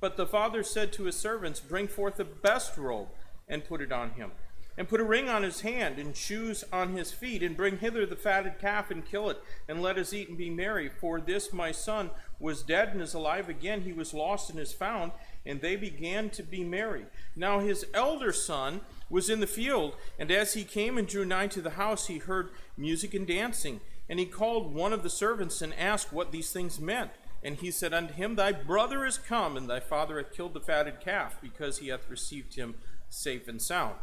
[0.00, 3.08] But the father said to his servants, Bring forth the best robe,
[3.48, 4.32] and put it on him.
[4.78, 8.06] And put a ring on his hand, and shoes on his feet, and bring hither
[8.06, 10.88] the fatted calf, and kill it, and let us eat and be merry.
[10.88, 13.82] For this my son was dead and is alive again.
[13.82, 15.10] He was lost and is found.
[15.44, 17.06] And they began to be merry.
[17.34, 21.48] Now his elder son was in the field, and as he came and drew nigh
[21.48, 23.80] to the house, he heard music and dancing.
[24.08, 27.10] And he called one of the servants and asked what these things meant.
[27.42, 30.60] And he said unto him, Thy brother is come, and thy father hath killed the
[30.60, 32.76] fatted calf, because he hath received him
[33.08, 33.96] safe and sound.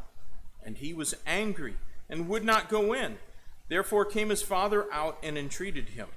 [0.65, 1.75] And he was angry,
[2.10, 3.17] and would not go in.
[3.69, 6.08] Therefore came his father out and entreated him.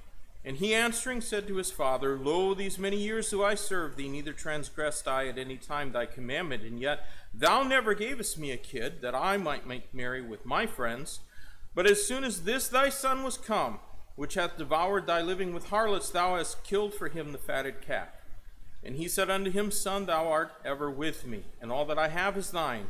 [0.45, 4.07] And he answering said to his father, Lo, these many years do I serve thee,
[4.07, 8.57] neither transgressed I at any time thy commandment, and yet thou never gavest me a
[8.57, 11.19] kid, that I might make merry with my friends.
[11.75, 13.79] But as soon as this thy son was come,
[14.15, 18.09] which hath devoured thy living with harlots, thou hast killed for him the fatted calf.
[18.83, 22.07] And he said unto him, Son, thou art ever with me, and all that I
[22.07, 22.87] have is thine.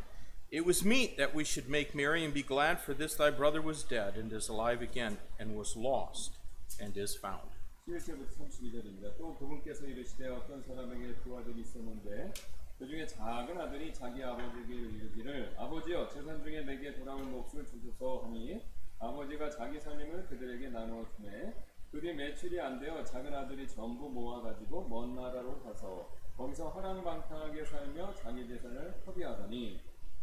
[0.51, 3.61] It was meet that we should make merry and be glad, for this thy brother
[3.61, 6.39] was dead, and is alive again, and was lost,
[6.81, 7.51] and is found.
[7.89, 9.17] 11절부터 32절입니다.
[9.19, 12.33] 또 그분께서 이르시되 어떤 사람에게 두 아들이 있었는데
[12.79, 18.63] 그 중에 작은 아들이 자기 아버지에게 이르기를 아버지여 재산 중에 내게 돌아올 몫을 주소서 하니
[18.99, 21.53] 아버지가 자기 살림을 그들에게 나누어 주매
[21.91, 28.15] 그들이 매출이 안 되어 작은 아들이 전부 모아 가지고 먼 나라로 가서 거기서 허랑방탕하게 살며
[28.15, 29.81] 자기 재산을 허비하더니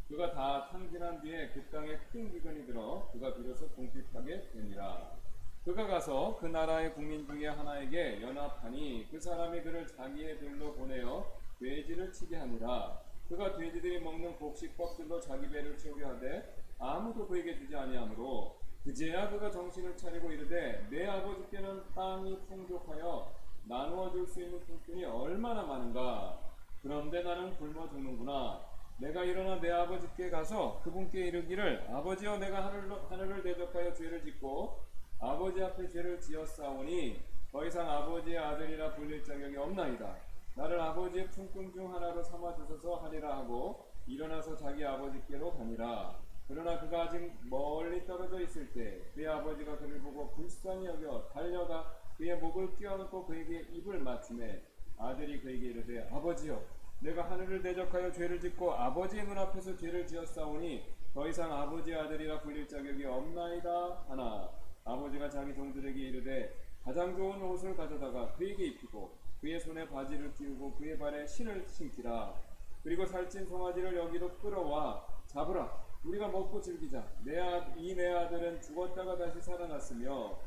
[0.09, 5.11] 그가 다 탕진한 뒤에 그 땅에 큰 기근이 들어 그가 비로소 궁핍하게 되니라.
[5.65, 11.27] 그가 가서 그 나라의 국민 중에 하나에게 연합하니 그 사람이 그를 자기의 들로 보내어
[11.59, 13.01] 돼지를 치게 하니라.
[13.29, 19.51] 그가 돼지들이 먹는 곡식 껍질로 자기 배를 채우려 하되 아무도 그에게 주지 아니하므로 그제야 그가
[19.51, 23.35] 정신을 차리고 이르되 내 아버지께는 땅이 풍족하여
[23.65, 26.39] 나누어 줄 수 있는 품꾼이 얼마나 많은가.
[26.81, 33.43] 그런데 나는 굶어 죽는구나 내가 일어나 내 아버지께 가서 그분께 이르기를 아버지여 내가 하늘로, 하늘을
[33.43, 34.79] 대적하여 죄를 짓고
[35.21, 37.21] 아버지 앞에 죄를 지었사오니
[37.53, 40.17] 더 이상 아버지의 아들이라 불릴 자격이 없나이다.
[40.55, 46.19] 나를 아버지의 품꾼 중 하나로 삼아 주소서 하리라 하고 일어나서 자기 아버지께로 가니라.
[46.49, 52.39] 그러나 그가 아직 멀리 떨어져 있을 때 그의 아버지가 그를 보고 불쌍히 여겨 달려가 그의
[52.39, 54.63] 목을 끼워안고 그에게 입을 맞추매
[54.97, 56.63] 아들이 그에게 이르되 아버지여
[57.01, 63.05] 내가 하늘을 대적하여 죄를 짓고 아버지의 눈앞에서 죄를 지었사오니 더 이상 아버지의 아들이라 불릴 자격이
[63.05, 64.51] 없나이다 하나.
[64.85, 70.99] 아버지가 자기 종들에게 이르되 가장 좋은 옷을 가져다가 그에게 입히고 그의 손에 바지를 띄우고 그의
[70.99, 72.35] 발에 신을 신기라.
[72.83, 75.85] 그리고 살찐 송아지를 여기로 끌어와 잡으라.
[76.05, 77.05] 우리가 먹고 즐기자.
[77.77, 80.39] 이내 아들은 죽었다가 다시 살아났으며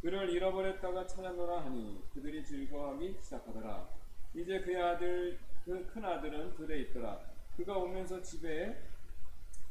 [0.00, 3.88] 그를 잃어버렸다가 찾아노라 하니 그들이 즐거워하기 시작하더라.
[4.34, 5.38] 이제 그의 아들
[5.70, 7.20] 그 큰 아들은 들에 있더라.
[7.56, 8.76] 그가 오면서 집에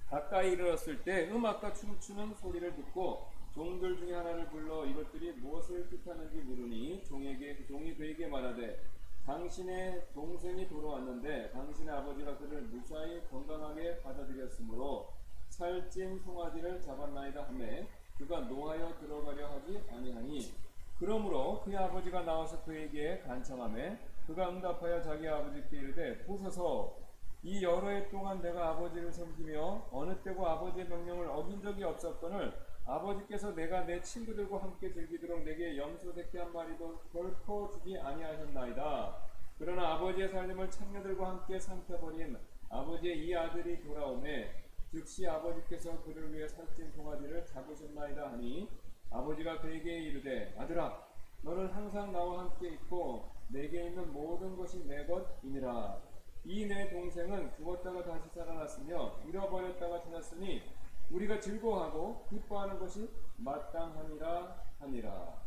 [0.10, 7.04] 가까이 이르렀을 때 음악과 춤추는 소리를 듣고 종들 중에 하나를 불러 이것들이 무엇을 뜻하는지 물으니
[7.04, 8.82] 종에게 종이 그에게 말하되
[9.26, 15.12] 당신의 동생이 돌아왔는데 당신의 아버지가 그를 무사히 건강하게 받아들였으므로
[15.50, 17.86] 살찐 송아지를 잡았나이다 하매
[18.18, 20.54] 그가 노하여 들어가려 하지 아니하니
[21.00, 23.98] 그러므로 그의 아버지가 나와서 그에게 간청하매
[24.28, 26.98] 그가 응답하여 자기 아버지께 이르되 보소서
[27.42, 32.54] 이 여러 해 동안 내가 아버지를 섬기며 어느 때고 아버지의 명령을 어긴 적이 없었거늘
[32.86, 39.16] 아버지께서 내가 내 친구들과 함께 즐기도록 내게 염소 새끼 한 마리도 결코 주지 아니하셨나이다.
[39.58, 42.38] 그러나 아버지의 살림을 창녀들과 함께 삼켜버린
[42.70, 44.52] 아버지의 이 아들이 돌아오매
[44.92, 48.68] 즉시 아버지께서 그를 위해 살찐 송아지를 잡으셨나이다 하니
[49.12, 51.08] 아버지가 그에게 이르되 아들아
[51.42, 55.98] 너는 항상 나와 함께 있고 내게 있는 모든 것이 내 것이니라
[56.46, 60.64] 이 내 동생은 죽었다가 다시 살아났으며 잃어버렸다가 찾았으니
[61.12, 65.40] 우리가 즐거워하고 기뻐하는 것이 마땅하니라 하니라.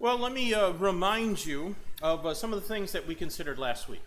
[0.00, 3.58] Well, let me uh, remind you of uh, some of the things that we considered
[3.58, 4.02] last week.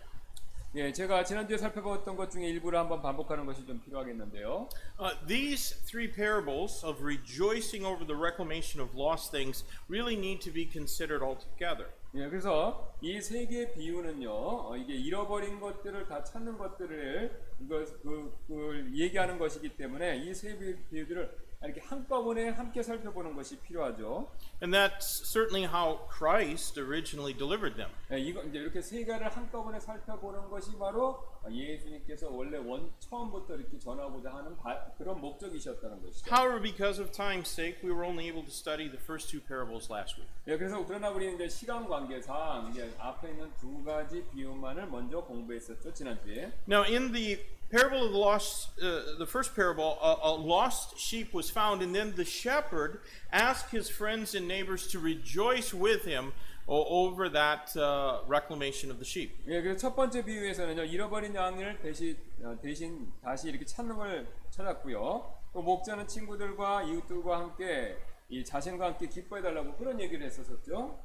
[0.74, 4.68] 예, 제가 지난주에 살펴봤던 것 중에 일부를 한번 반복하는 것이 좀 필요하겠는데요.
[4.98, 10.50] Uh, these three parables of rejoicing over the reclamation of lost things really need to
[10.50, 11.90] be considered all together.
[12.14, 18.32] 예, 그래서 이 세 개의 비유는요, 어, 이게 잃어버린 것들을 다 찾는 것들을 이것 그,
[18.48, 20.56] 그걸 얘기하는 것이기 때문에 이 세
[20.88, 24.28] 비유들을 이렇게 한꺼번에 함께 살펴보는 것이 필요하죠.
[24.62, 27.90] And that's certainly how Christ originally delivered them.
[28.10, 33.78] 예, 이거 이제 이렇게 세 가를 한꺼번에 살펴보는 것이 바로 예수님께서 원래 원 처음부터 이렇게
[33.78, 36.30] 전하고자 하는 바, 그런 목적이셨다는 것이죠.
[36.30, 39.90] However, because of time's sake, we were only able to study the first two parables
[39.90, 40.30] last week.
[40.46, 45.92] 예, 그래서 그러나 우리는 이제 시간 관계상 이제 앞에 있는 두 가지 비유만을 먼저 공부했었죠
[45.92, 46.52] 지난주에.
[46.68, 47.38] Now, in the
[47.71, 51.93] parable of the lost, uh, the first parable, a, a lost sheep was found, and
[51.93, 52.99] then the shepherd
[53.31, 56.31] asked his friends and neighbors to rejoice with him
[56.67, 59.31] o- over that uh, reclamation of the sheep.
[59.47, 65.35] 예, 그래서 첫 번째 비유에서는요 잃어버린 양을 대신 어, 대신 다시 이렇게 찾는 걸 찾았고요.
[65.53, 67.97] 또 목자는 친구들과 이웃들과 함께
[68.42, 70.98] 이 자신과 함께 기뻐해 달라고 그런 얘기를 했었었죠.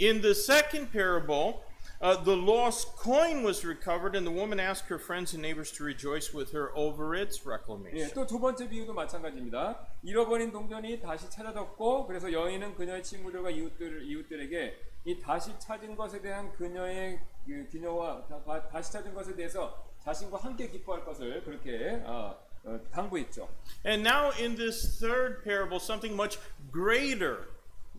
[0.00, 1.62] In the second parable,
[2.02, 5.84] uh, the lost coin was recovered, and the woman asked her friends and neighbors to
[5.84, 8.12] rejoice with her over its 예, reclamation.
[8.14, 9.86] 또두 번째 비유도 마찬가지입니다.
[10.02, 16.52] 잃어버린 동전이 다시 찾아졌고 그래서 여인은 그녀의 친구들과 이웃들 이웃들에게 이 다시 찾은 것에 대한
[16.52, 22.34] 그녀의 그 그녀와 다- 다- 다시 찾은 것에 대해서 자신과 함께 기뻐할 것을 그렇게 어,
[22.34, 22.49] 어,
[22.91, 23.47] 당부했죠.
[23.85, 26.39] And now, in this third parable, something much
[26.71, 27.47] greater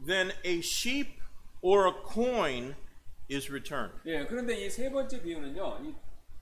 [0.06, 1.20] than a sheep
[1.62, 2.74] or a coin
[3.30, 3.94] is returned.
[4.06, 5.94] 예, 그런데 이 세 번째 비유는요, 이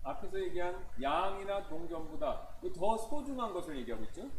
[0.02, 4.30] 앞에서 얘기한 양이나 동전보다 더 소중한 것을 얘기하고 있죠.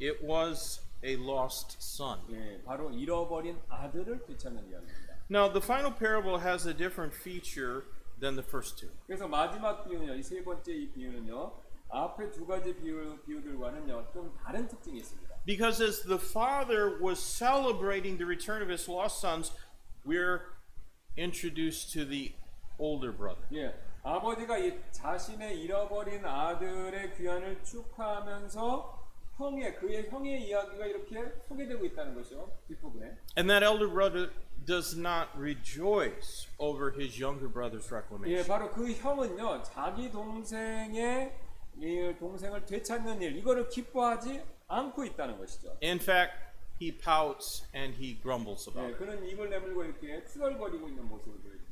[0.00, 2.20] It was a lost son.
[2.30, 5.12] 예, 바로 잃어버린 아들을 되찾는 이야기입니다.
[5.30, 7.84] Now, the final parable has a different feature
[8.20, 8.90] than the first two.
[9.06, 11.52] 그래서 마지막 비유는요, 이 세 번째 이 비유는요,
[11.90, 15.32] 앞에 두 가지 비유, 비유들과는요, 좀 다른 특징이 있습니다.
[15.44, 19.52] Because as the father was celebrating the return of his lost sons,
[20.04, 20.40] we're
[21.18, 22.32] introduced to the
[22.78, 23.42] older brother.
[23.52, 29.02] 예, 아버지가 이 자신의 잃어버린 아들의 귀환을 축하하면서
[29.36, 33.18] 형의 그의 형의 이야기가 이렇게 소개되고 있다는 것이죠 뒷부분에.
[33.36, 34.30] And that elder brother
[34.64, 38.46] does not rejoice over his younger brother's 예, reclamation.
[38.46, 41.36] 바로 그 형은요 자기 동생의
[41.79, 45.77] 이 동생을 되찾는 일 이거를 기뻐하지 않고 있다는 것이죠.
[45.83, 46.33] In fact,
[46.81, 48.97] he pouts and he grumbles about 예, it.
[48.97, 51.67] 그는 입을 내물고 이렇게 투덜거리고 있는 모습을 보여줍니다.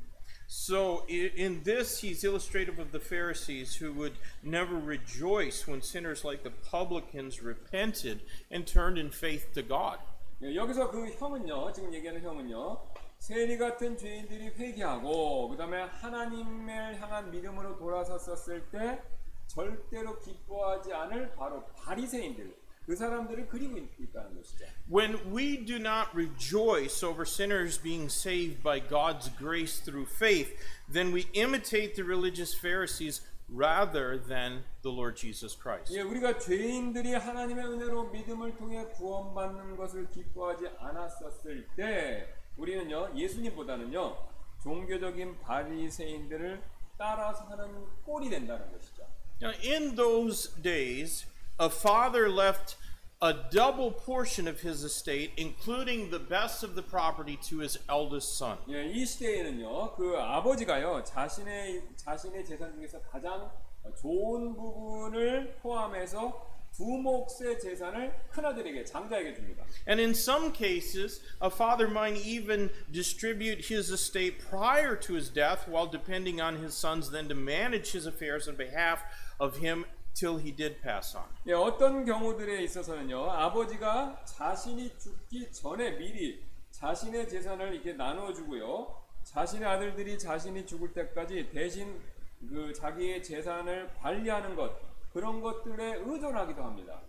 [0.48, 6.44] So, in this, he's illustrative of the Pharisees who would never rejoice when sinners like
[6.44, 9.98] the publicans repented and turned in faith to God.
[10.42, 12.78] 예, 여기서 그 형은요, 지금 얘기하는 형은요,
[13.18, 19.02] 세리 같은 죄인들이 회개하고 그다음에 하나님을 향한 믿음으로 돌아섰었을 때
[19.46, 24.64] 절대로 기뻐하지 않을 바로 바리새인들 그 사람들을 그리고 있, 있다는 것이죠.
[24.88, 30.54] When we do not rejoice over sinners being saved by God's grace through faith,
[30.90, 35.92] then we imitate the religious Pharisees rather than the Lord Jesus Christ.
[35.94, 44.16] 예, 우리가 죄인들이 하나님의 은혜로 믿음을 통해 구원받는 것을 기뻐하지 않았었을 때 우리는요 예수님보다는요
[44.62, 46.62] 종교적인 바리새인들을
[46.98, 49.06] 따라서 하는 꼴이 된다는 것이죠.
[49.41, 51.25] Now, in those days,
[51.59, 52.77] a father left
[53.21, 58.37] a double portion of his estate, including the best of the property, to his eldest
[58.37, 58.57] son.
[58.67, 63.51] 예, 이 시대에는요, 그 아버지가요, 자신의, 자신의 재산 중에서 가장
[63.99, 69.65] 좋은 부분을 포함해서 두 몫의 재산을 큰아들에게, 장자에게 줍니다.
[69.85, 75.67] And in some cases, a father might even distribute his estate prior to his death
[75.67, 79.03] while depending on his sons then to manage his affairs on behalf
[79.38, 79.84] of him
[80.14, 81.24] till he did pass on.
[81.46, 89.68] 예, 어떤 경우들에 있어서는요, 아버지가 자신이 죽기 전에 미리 자신의 재산을 이렇게 나눠 주고요, 자신의
[89.68, 92.00] 아들들이 자신이 죽을 때까지 대신
[92.48, 94.72] 그 자기의 재산을 관리하는 것,
[95.12, 97.00] 그런 것들에 의존하기도 합니다.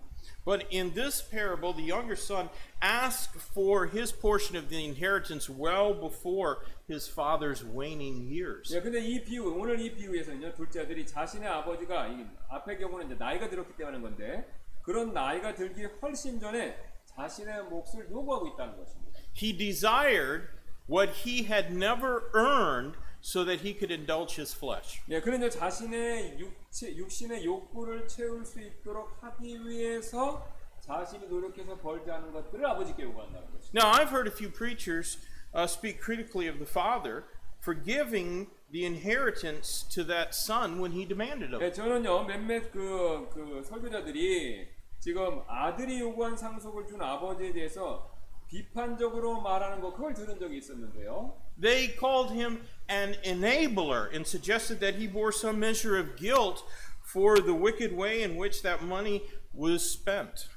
[0.46, 2.48] But in this parable, the younger son
[2.80, 8.74] asked for his portion of the inheritance well before his father's waning years.
[8.74, 13.14] 예, 근데 이 비유, 오늘 이 비유에서는요, 둘째 아들이 자신의 아버지가, 이 앞의 경우는 이제
[13.14, 14.46] 나이가 들었기 때문에 하는 건데,
[14.82, 19.18] 그런 나이가 들기 훨씬 전에 자신의 몫을 요구하고 있다는 것입니다.
[19.34, 20.48] He desired
[20.88, 25.01] what he had never earned So that he could indulge his flesh.
[25.11, 30.47] 예, 이제 자신의 육체, 육신의 욕구를 채울 수 있도록 하기 위해서
[30.79, 33.71] 자신이 노력해서 벌지 않은 것들을 아버지께 요구한다는 것이죠.
[33.73, 35.17] Now, I've heard a few preachers
[35.53, 37.25] uh, speak critically of the father
[37.59, 41.73] for giving the inheritance to that son when he demanded of 예.
[41.73, 44.69] 저는요 몇몇 그, 그 설교자들이
[44.99, 48.09] 지금 아들이 요구한 상속을 준 아버지에 대해서
[48.47, 51.46] 비판적으로 말하는 거 그걸 들은 적이 있었는데요.
[51.59, 56.63] They called him an enabler and suggested that he bore some measure of guilt
[57.01, 60.49] for the wicked way in which that money was spent.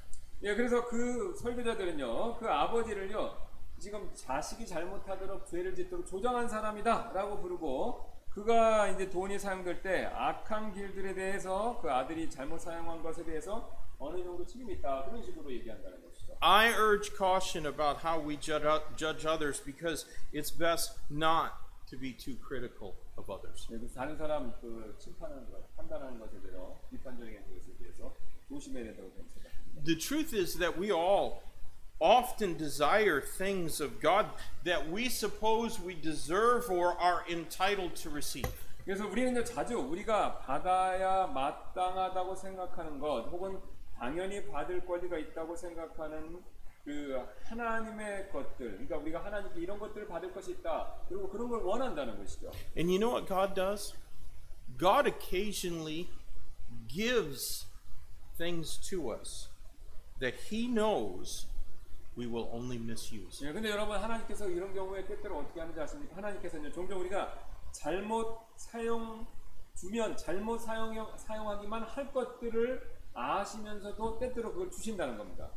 [0.43, 3.37] 예, 그래서 그 설교자들은요, 그 아버지를요,
[3.79, 11.13] 지금 자식이 잘못하도록 죄를 짓도록 조장한 사람이다라고 부르고, 그가 이제 돈이 사용될 때 악한 길들에
[11.13, 16.10] 대해서 그 아들이 잘못 사용한 것에 대해서 어느 정도 책임이 있다 그런 식으로 얘기한다는 것이죠.
[16.42, 18.64] I urge caution about how we judge,
[18.96, 21.54] judge others because it's best not
[21.90, 23.66] to be too critical of others.
[23.70, 28.12] 예, 그래서 다른 사람 그 심판하는 것, 판단하는 것에 대해서 비판적인 것에 대해서
[28.48, 29.84] 조심해야 된다고 생각합니다.
[29.84, 31.42] The truth is that we all
[32.00, 34.26] often desire things of God
[34.64, 38.50] that we suppose we deserve or are entitled to receive.
[38.84, 43.60] 그래서 우리는 이제 자주 우리가 받아야 마땅하다고 생각하는 것 혹은
[44.01, 46.41] 당연히 받을 권리가 있다고 생각하는
[46.83, 52.17] 그 하나님의 것들 그러니까 우리가 하나님께 이런 것들을 받을 것이 있다 그리고 그런 걸 원한다는
[52.17, 53.93] 것이죠 And you know what God does?
[54.79, 56.09] God occasionally
[56.87, 57.67] gives
[58.37, 59.49] things to us
[60.19, 61.45] that He knows
[62.17, 63.45] we will only misuse.
[63.45, 66.15] 예, 근데 여러분 하나님께서 이런 경우에 때때로 어떻게 하는지 아십니까?
[66.15, 67.37] 하나님께서는 종종 우리가
[67.71, 69.27] 잘못 사용
[69.75, 75.49] 주면 잘못 사용 사용하기만 할 것들을 아시면서도 때때로 그걸 주신다는 겁니다.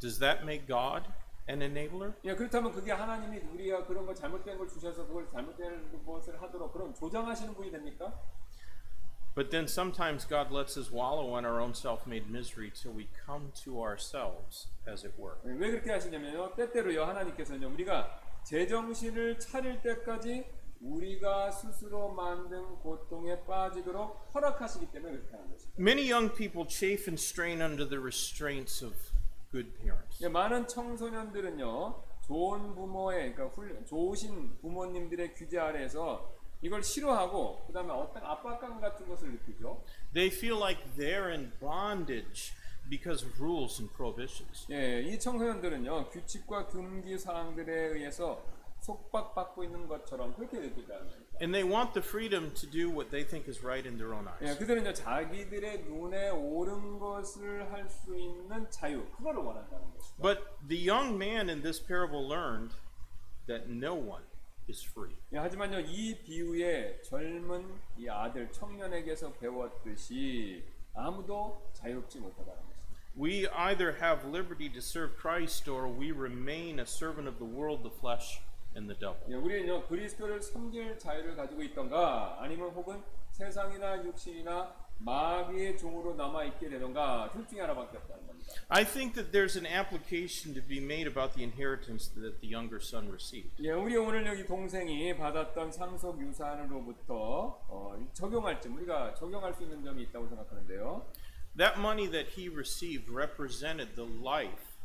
[0.00, 1.08] Does that make God
[1.48, 2.14] an enabler?
[2.24, 6.94] 예, 그렇다면 그게 하나님이 우리가 그런 걸 잘못된 걸 주셔서 그걸 잘못된 것을 하도록 그런
[6.94, 8.12] 조장하시는 분이 됩니까?
[9.34, 13.08] But then sometimes God lets us wallow in our own self made misery till we
[13.24, 15.36] come to ourselves, as it were.
[15.46, 16.54] 예, 왜 그렇게 하시냐면요.
[16.54, 17.04] 때때로요.
[17.04, 17.68] 하나님께서는요.
[17.74, 20.44] 우리가 제정신을 차릴 때까지
[20.80, 25.70] 우리가 스스로 만든 고통에 빠지도록 허락하시기 때문에 그렇게 하는 것이죠.
[25.78, 28.94] Many young people chafe and strain under the restraints of
[29.50, 30.22] good parents.
[30.22, 32.04] 예, 많은 청소년들은요.
[32.26, 39.32] 좋은 부모의 그러니까 훌, 좋으신 부모님들의 규제 아래에서 이걸 싫어하고 그다음에 어떤 압박감 같은 것을
[39.32, 39.82] 느끼죠.
[40.12, 42.52] They feel like they're in bondage
[42.90, 44.66] because of rules and prohibitions.
[44.70, 48.42] 예, 이 청소년들은요 규칙과 금기 사항들에 의해서
[48.81, 51.37] 속박받고 있는 것처럼 그렇게 느낀다는 겁니다.
[51.41, 54.27] And they want the freedom to do what they think is right in their own
[54.41, 54.59] 예, eyes.
[54.59, 60.21] 그들은요 자기들의 눈에 옳은 것을 할 수 있는 자유 그거를 원한다는 것이죠.
[60.21, 62.75] But the young man in this parable learned
[63.47, 64.25] that no one
[64.69, 65.15] is free.
[65.31, 70.63] 예, 하지만요 이 비유의 젊은 이 아들 청년에게서 배웠듯이
[70.93, 72.73] 아무도 자유롭지 못하다는 것입니다.
[73.15, 77.83] We either have liberty to serve Christ or we remain a servant of the world,
[77.83, 78.41] the flesh,
[78.76, 79.18] and the devil.
[79.28, 83.02] 예, 우리는요 그리스도를 섬길 자유를 가지고 있던가 아니면 혹은
[83.32, 88.52] 세상이나 육신이나 마귀의 종으로 남아 있게 되던가 둘 중에 하나밖에 없다는 겁니다.
[88.68, 92.80] I think that there's an application to be made about the inheritance that the younger
[92.82, 93.62] son received.
[93.62, 99.84] 예, 우리 오늘 여기 동생이 받았던 상속 유산으로부터 어, 적용할 점 우리가 적용할 수 있는
[99.84, 101.06] 점이 있다고 생각하는데요.
[101.56, 104.78] That money that he received represented the life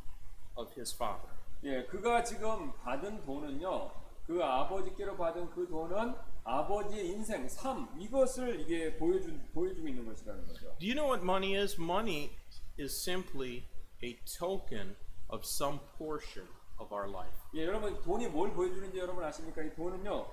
[0.55, 1.29] of his father.
[1.65, 3.91] 예, 그가 지금 받은 돈은요.
[4.25, 10.75] 그 아버지께로 받은 그 돈은 아버지의 인생, 삶 이것을 이게 보여준 보여주고 있는 것이라는 거죠.
[10.79, 11.79] Do you know what money is?
[11.79, 12.31] Money
[12.79, 13.65] is simply
[14.03, 14.95] a token
[15.29, 16.47] of some portion
[16.79, 17.35] of our life.
[17.55, 19.63] 예, 여러분 돈이 뭘 보여주는지 여러분 아십니까?
[19.63, 20.25] 이 돈은요.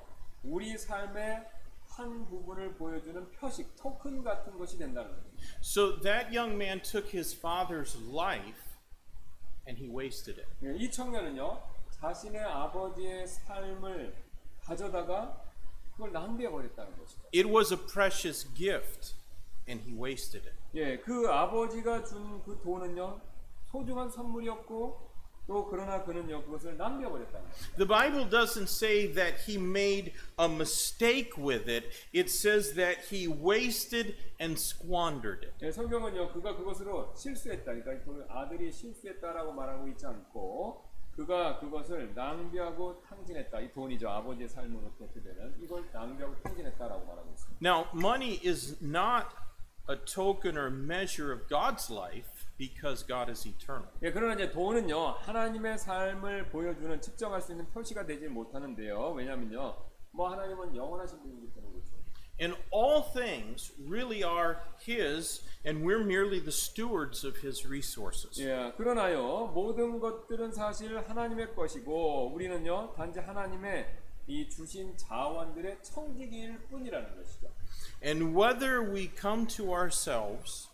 [0.43, 1.47] 우리 삶의
[1.91, 5.29] 한 부분을 보여주는 표식, 토큰 같은 것이 된다는 거죠.
[5.61, 8.70] So that young man took his father's life
[9.67, 10.49] and he wasted it.
[10.65, 11.61] 예, 이 청년은요.
[11.91, 14.15] 자신의 아버지의 삶을
[14.63, 15.43] 가져다가
[15.93, 17.23] 그걸 낭비해 버렸다는 것이죠.
[17.35, 19.15] It was a precious gift
[19.69, 20.59] and he wasted it.
[20.75, 23.21] 예, 그 아버지가 준 그 돈은요.
[23.71, 25.10] 소중한 선물이었고
[25.50, 26.44] 또 그러나 그는요.
[26.44, 27.76] 그것을 낭비해 버렸다는 거죠.
[27.78, 31.88] The Bible doesn't say that he made a mistake with it.
[32.14, 35.54] It says that he wasted and squandered it.
[35.64, 36.34] 예, 성경은요.
[36.34, 37.74] 그가 그것으로 실수했다.
[37.74, 40.84] 그러니까 그 아들이 실수했다라고 말하고 있지 않고
[41.16, 43.60] 그가 그것을 낭비하고 탕진했다.
[43.62, 44.10] 이 돈이죠.
[44.10, 47.60] 아버지의 삶으로 대표되는 이걸 낭비하고 탕진했다라고 말하고 있습니다.
[47.62, 49.28] Now, money is not
[49.88, 53.89] a token or measure of God's life Because God is eternal.
[54.03, 59.13] 예, 그러나 이제 돈은요 하나님의 삶을 보여주는 측정할 수 있는 표시가 되지 못하는데요.
[59.13, 59.77] 왜냐하면요
[60.11, 61.97] 뭐 하나님은 영원하신 분이기 때문에 그렇죠.
[62.39, 68.39] And all things really are His, and we're merely the stewards of His resources.
[68.43, 73.87] 예, 그러나요 모든 것들은 사실 하나님의 것이고 우리는요 단지 하나님의
[74.27, 77.49] 이 주신 자원들의 청지기일 뿐이라는 것이죠.
[78.05, 80.70] And whether we come to ourselves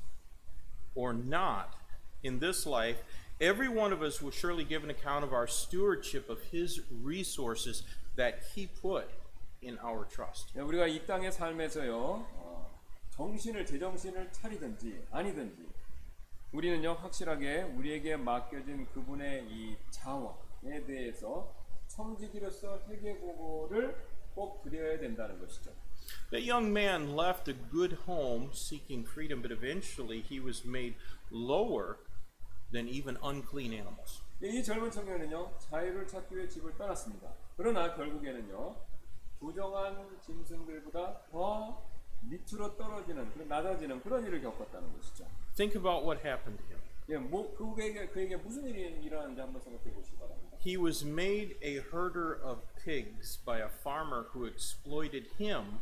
[0.96, 1.76] or not
[2.24, 2.96] in this life,
[3.40, 7.84] every one of us will surely give an account of our stewardship of His resources
[8.16, 9.04] that He put
[9.62, 10.52] in our trust.
[10.56, 12.80] 예, 우리가 이 땅의 삶에서요 어,
[13.10, 15.66] 정신을 제정신을 차리든지 아니든지
[16.52, 21.54] 우리는요 확실하게 우리에게 맡겨진 그분의 이 자원에 대해서
[21.88, 23.96] 청지기로서 회개보고를
[24.34, 25.70] 꼭 드려야 된다는 것이죠.
[26.31, 30.95] That young man left a good home seeking freedom, but eventually he was made
[31.29, 31.97] lower
[32.71, 34.21] than even unclean animals.
[34.41, 37.33] 예, 이 젊은 청년은요 자유를 찾기 위해 집을 떠났습니다.
[37.57, 38.75] 그러나 결국에는요
[39.39, 41.83] 부정한 짐승들보다 더
[42.21, 45.25] 밑으로 떨어지는 그런 낮아지는 그런 일을 겪었다는 것이죠.
[45.55, 46.81] Think about what happened to him.
[47.09, 50.57] 예, 뭐 그에게 그에게 무슨 일이 일어났는지 한번 생각해 보시기 바랍니다.
[50.65, 55.79] He was made a herder of pigs by a farmer who exploited him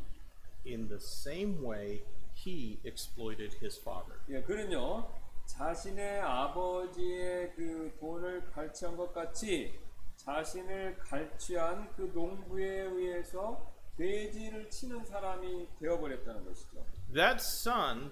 [0.65, 2.03] In the same way
[2.35, 4.19] he exploited his father.
[4.29, 5.09] 예, 그는요
[5.47, 9.79] 자신의 아버지의 그 돈을 갈취한 것 같이
[10.17, 16.85] 자신을 갈취한 그 농부에 의해서 돼지를 치는 사람이 되어 버렸다는 것이죠.
[17.13, 18.11] That son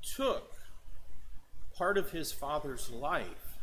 [0.00, 0.48] took
[1.76, 3.58] part of his father's life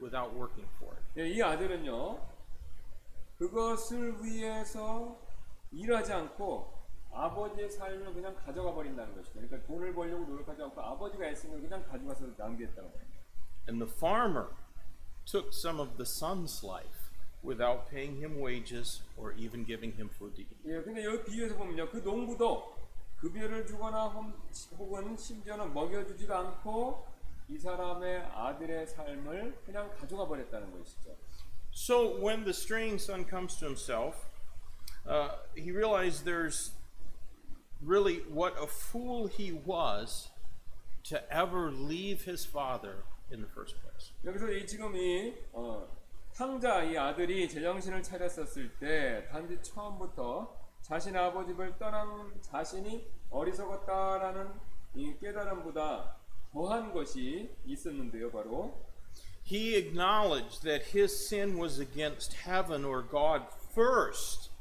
[0.00, 1.04] without working for it.
[1.20, 2.18] 예, 이 아들은요
[3.38, 5.20] 그것을 위해서
[5.70, 6.75] 일하지 않고
[7.16, 9.40] 아버지의 삶을 그냥 가져가 버린다는 것이죠.
[9.40, 13.06] 그러니까 돈을 벌려고 노력하지 않고 아버지가 애쓰면 그냥 가져가서 낭비했다는 거예요.
[13.68, 14.48] And the farmer
[15.24, 17.10] took some of the son's life
[17.42, 20.56] without paying him wages or even giving him food to eat.
[20.66, 22.76] 예, 근데 여기 비유에서 보면요, 그 농부도
[23.18, 24.32] 급여를 주거나 혹-
[24.78, 27.06] 혹은 심지어는 먹여주지도 않고
[27.48, 31.16] 이 사람의 아들의 삶을 그냥 가져가 버렸다는 것이죠.
[31.72, 34.16] So when the straying son comes to himself,
[35.08, 36.72] uh, he realized there's
[37.81, 40.29] really what a fool he was
[41.03, 44.11] to ever leave his father in the first place.
[44.23, 45.87] 여기서 이 지금 이 어,
[46.35, 54.51] 탕자 이 아들이 제정신을 차렸었을 때 단지 처음부터 자신 아버지를 떠난 자신이 어리석었다라는
[54.95, 56.15] 이 깨달음보다
[56.51, 58.85] 더한 것이 있었는데요, 바로
[59.43, 64.51] He acknowledged that his sin was against heaven or God first,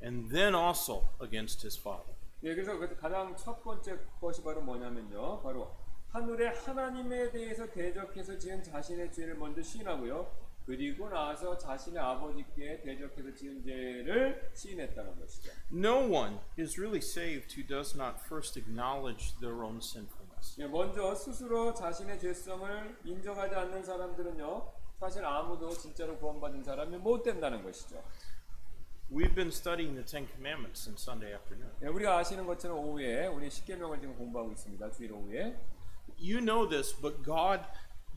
[0.00, 2.14] and then also against his father.
[2.43, 5.41] 예, 그래서 그 가장 첫 번째 것이 바로 뭐냐면요.
[5.41, 5.75] 바로
[6.09, 10.47] 하늘의 하나님에 대해서 대적해서 지은 자신의 죄를 먼저 시인하고요.
[10.65, 15.51] 그리고 나서 자신의 아버지께 대적해서 지은 죄를 시인했다는 것이죠.
[15.71, 20.59] No one is really saved who does not first acknowledge their own sinfulness.
[20.59, 24.73] 예, 먼저 스스로 자신의 죄성을 인정하지 않는 사람들은요.
[24.99, 28.03] 사실 아무도 진짜로 구원받은 사람이 못 된다는 것이죠.
[29.10, 31.70] We've been studying the Ten Commandments since Sunday afternoon.
[31.82, 34.90] 예, 우리가 아시는 것처럼 오후에 우리 십계명을 지금 공부하고 있습니다.
[34.92, 35.54] 주일 오후에.
[36.18, 37.60] You know this, but God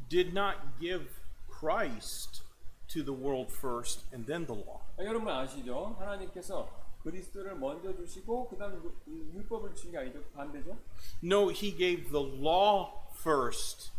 [0.09, 1.09] did not give
[1.49, 2.43] Christ
[2.87, 4.79] to the world first and then the law.
[4.97, 5.95] 아, 여러분 아시죠?
[5.99, 6.69] 하나님께서
[7.03, 8.75] 그리스도를 먼저 주시고 그다음
[9.07, 10.23] 유- 율법을 주신 게 아니죠?
[10.33, 10.77] 반대죠?
[11.23, 13.91] No, He gave the law first,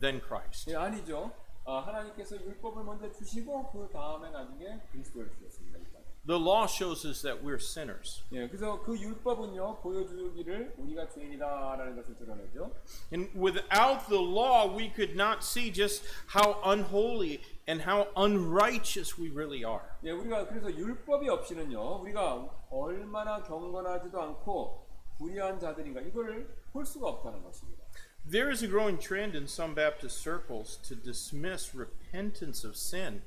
[0.00, 0.70] then Christ.
[0.70, 1.32] 예, 아니죠.
[1.66, 5.78] 아, 하나님께서 율법을 먼저 주시고 그 다음에 나중에 그리스도를 주셨습니다.
[6.18, 6.18] 일단.
[6.26, 8.22] The law shows us that we're sinners.
[8.32, 12.72] 예, 그래서 그 율법은요 보여주기를 우리가 죄인이다라는 것을 드러내죠.
[13.12, 16.02] And without the law, we could not see just
[16.34, 19.84] how unholy and how unrighteous we really are.
[20.02, 24.86] 예, 우리가 그래서 율법이 없이는요 우리가 얼마나 경건하지도 않고
[25.18, 27.84] 불의한 자들인가 이거를 볼 수가 없다는 것입니다.
[28.26, 33.20] There is a growing trend in some Baptist circles to dismiss repentance of sin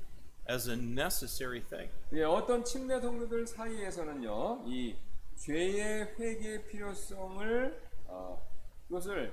[0.48, 1.90] as a necessary thing.
[2.12, 4.96] 예, 어떤 침례 성도들 사이에서는요, 이
[5.36, 8.42] 죄의 회개의 필요성을 어,
[8.88, 9.32] 이것을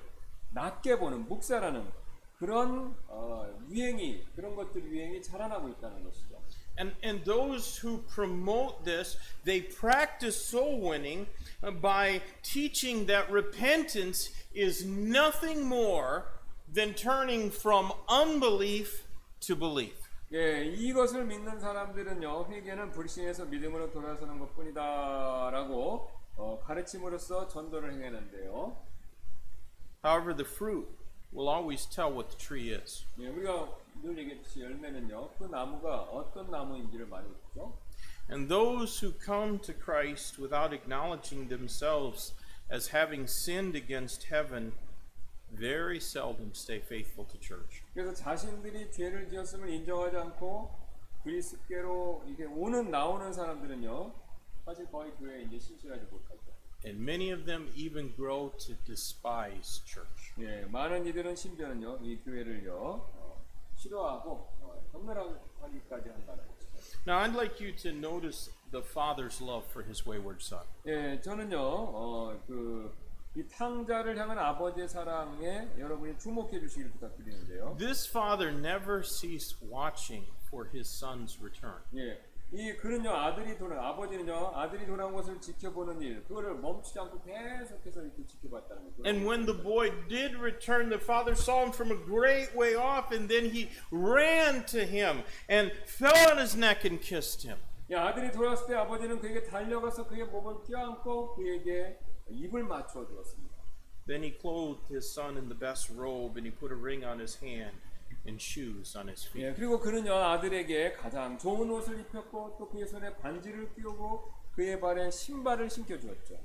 [0.52, 1.86] 낮게 보는 묵살하는
[2.38, 6.36] 그런 어, 유행이 그런 것들 유행이 자라나고 있다는 것이죠.
[6.78, 11.28] And, and those who promote this, they practice soul winning
[11.64, 16.26] uh, by teaching that repentance is nothing more
[16.72, 19.08] than turning from unbelief
[19.40, 19.96] to belief.
[20.33, 28.77] 예, 이것을 믿는 사람들은요, 회개는 불신에서 믿음으로 돌아서는 것 뿐이다 라고 어, 가르침으로써 전도를 행하는데요.
[30.05, 30.89] However, the fruit
[31.33, 33.05] will always tell what the tree is.
[33.19, 37.77] 예, 우리가 늘 얘기했듯이 열매는요, 그 나무가 어떤 나무인지를 묻죠.
[38.31, 42.35] And those who come to Christ without acknowledging themselves
[42.71, 44.75] as having sinned against heaven
[45.52, 47.84] very seldom stay faithful to church.
[47.94, 50.72] 그래서 자신들이 죄를 지었음을 인정하지 않고
[51.24, 54.14] 그리스도께로 이게 오는 나오는 사람들은요
[54.66, 56.42] 사실 거의 교회에 이제 신실하지 못하죠.
[56.86, 60.34] And many of them even grow to despise church.
[60.40, 63.46] 예, 많은 이들은 심지어는요 이 교회를요 어,
[63.76, 66.66] 싫어하고 어, 경멸하기까지 한다는 거죠.
[67.08, 70.64] Now, I'd like you to notice the father's love for his wayward son.
[70.86, 72.94] 예, 저는요 어, 그
[73.36, 77.76] 이 탕자를 향한 아버지의 사랑에 여러분이 주목해 주시기를 부탁드리는데요.
[77.78, 81.82] This father never ceased watching for his son's return.
[81.96, 88.04] 예, 이 그는요 아들이 돌아 아버지는요 아들이 돌아온 것을 지켜보는 일 그거를 멈추지 않고 계속해서
[88.04, 89.04] 이렇게 지켜봤다는 거죠.
[89.06, 93.12] And when the boy did return, the father saw him from a great way off,
[93.14, 97.60] and then he ran to him and fell on his neck and kissed him.
[97.90, 102.00] 예, 아들이 돌아왔을 때 아버지는 그에게 달려가서 그의 몸을 껴안고 그에게
[102.31, 103.55] 입을 맞춰 주었습니다.
[104.07, 107.21] Then he clothed his son in the best robe, and he put a ring on
[107.21, 107.79] his hand
[108.27, 109.47] and shoes on his feet.
[109.47, 115.11] 예, 그리고 그는요 아들에게 가장 좋은 옷을 입혔고 또 그의 손에 반지를 끼우고 그의 발에
[115.11, 116.41] 신발을 신겨 주었죠.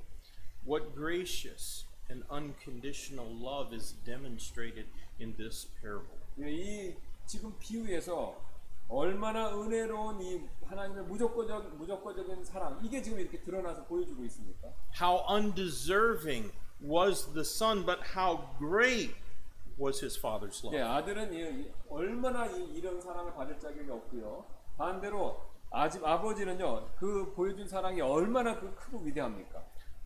[0.66, 4.88] What gracious and unconditional love is demonstrated
[5.20, 6.18] in this parable.
[6.38, 6.94] 예, 이
[7.26, 8.45] 지금 비유에서
[8.88, 14.68] 얼마나 은혜로운 이 하나님의 무조건적 무조건적인 사랑 이게 지금 이렇게 드러나서 보여주고 있습니까?
[15.00, 19.14] How undeserving was the son, but how great
[19.78, 20.76] was his father's love.
[20.76, 24.44] 예, 아들은 이, 이, 얼마나 이, 이런 사랑을 받을 자격이 없고요.
[24.76, 29.64] 반대로 아집 아버지는요 그 보여준 사랑이 얼마나 그 크고 위대합니까?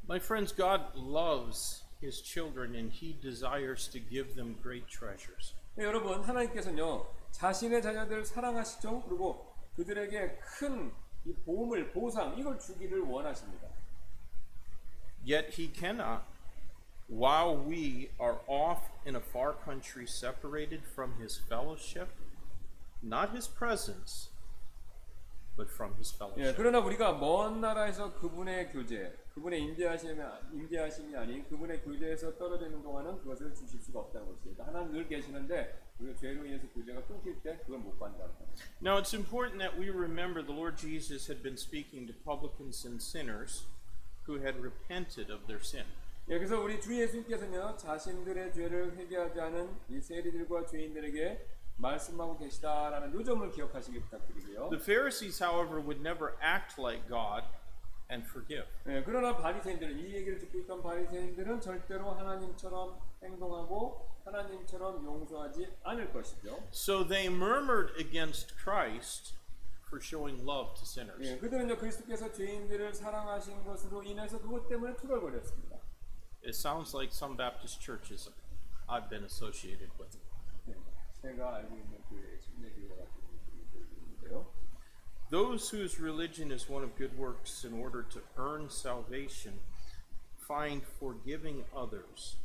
[0.08, 5.54] My friends, God loves his children and he desires to give them great treasures.
[5.76, 7.06] 네, 여러분 하나님께서는요
[7.39, 9.03] 자신의 자녀들을 사랑하시죠.
[9.03, 13.67] 그리고 그들에게 큰 이 보험을 보상 이걸 주기를 원하십니다.
[15.27, 16.23] Yet he cannot,
[17.09, 22.09] while we are off in a far country separated from his fellowship,
[23.01, 24.28] not his presence,
[25.60, 26.54] but from his 예.
[26.56, 30.18] 그러나 우리가 먼 나라에서 그분의 교제, 그분의 임재하심이,
[30.54, 34.66] 임재하심이 아닌 그분의 교제에서 떨어져 있는 동안은 그것을 주실 수가 없다는 것입니다.
[34.66, 38.30] 하나님 늘 계시는데 우리가 죄로 인해서 교제가 끊길 때 그걸 못 거예요.
[38.80, 43.02] Now it's important that we remember the Lord Jesus had been speaking to publicans and
[43.02, 43.66] sinners
[44.26, 45.84] who had repented of their sin.
[46.30, 53.51] 예, 그래서 우리 주 예수님께서는요 자신들의 죄를 회개하지 않은 이 세리들과 죄인들에게 말씀하고 계시다라는 요점을
[53.51, 54.69] 기억하시기 부탁드리고요.
[54.69, 57.43] The Pharisees, however, would never act like God
[58.11, 58.67] and forgive.
[58.87, 66.63] 예, 그러나 바리새인들은 이 얘기를 듣고 있던 바리새인들은 절대로 하나님처럼 행동하고 하나님처럼 용서하지 않을 것이죠.
[66.71, 69.35] So they murmured against Christ
[69.87, 71.21] for showing love to sinners.
[71.21, 75.75] 예, 그들은요 그리스도께서 죄인들을 사랑하신 것으로 인해서 그것 때문에 투덜거렸습니다.
[76.43, 78.29] It sounds like some Baptist churches
[78.87, 80.17] I've been associated with.
[85.31, 89.59] Those whose religion is one of good works in order to earn salvation
[90.47, 92.37] find forgiving others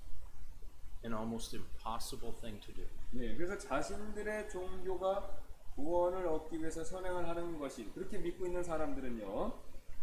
[1.05, 2.83] an almost impossible thing to do.
[3.15, 5.31] 예, 그래서 자신들의 종교가
[5.75, 9.53] 구원을 얻기 위해서 선행을 하는 것이 그렇게 믿고 있는 사람들은요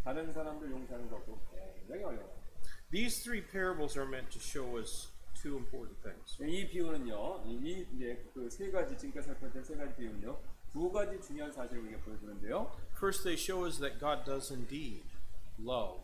[0.04, 1.40] 다른 사람들 용서하는 것도
[1.76, 2.38] 굉장히 어려워요.
[2.92, 5.11] These three parables are meant to show us
[5.43, 6.37] two important things.
[6.41, 10.39] 예, 이 비유는요, 이, 이 이제 그 세 가지 지금까지 살펴본 세 가지 비유는요,
[10.71, 12.71] 두 가지 중요한 사실을 우리가 보여주는데요.
[12.97, 15.03] First, they show us that God does indeed
[15.59, 16.01] love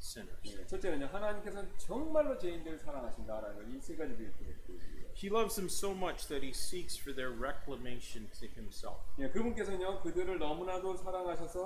[0.00, 0.38] sinners.
[0.46, 4.84] 예, 첫째는요, 하나님께서는 정말로 죄인들을 사랑하신다라는 걸 이 세 가지 비유를 보여주고요.
[5.16, 9.00] He loves them so much that he seeks for their reclamation to himself.
[9.18, 11.64] 예, 그분께서는요, 그들을 너무나도 사랑하셔서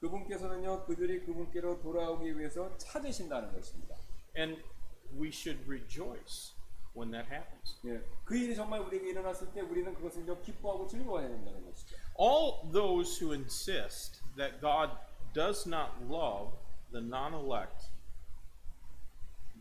[0.00, 3.96] 그분께서는요, 그들이 그분께로 돌아오기 위해서 찾으신다는 것입니다.
[4.36, 4.62] And
[5.18, 6.54] we should rejoice
[6.97, 7.77] when that happens.
[7.85, 11.97] 예, 그 일이 정말 우리에게 일어났을 때 우리는 그것을 좀 기뻐하고 즐거워해야 된다는 것이죠.
[12.19, 14.91] All those who insist that God
[15.33, 16.53] does not love
[16.91, 17.89] the non elect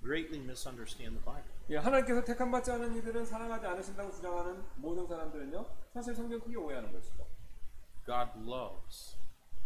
[0.02, 1.50] greatly misunderstand the Bible.
[1.70, 5.64] 예, 하나님께서 택함 받지 않은 이들은 사랑하지 않으신다고 주장하는 모든 사람들은요,
[5.94, 7.26] 사실 성경 크게 오해하는 것이죠.
[8.04, 9.16] God loves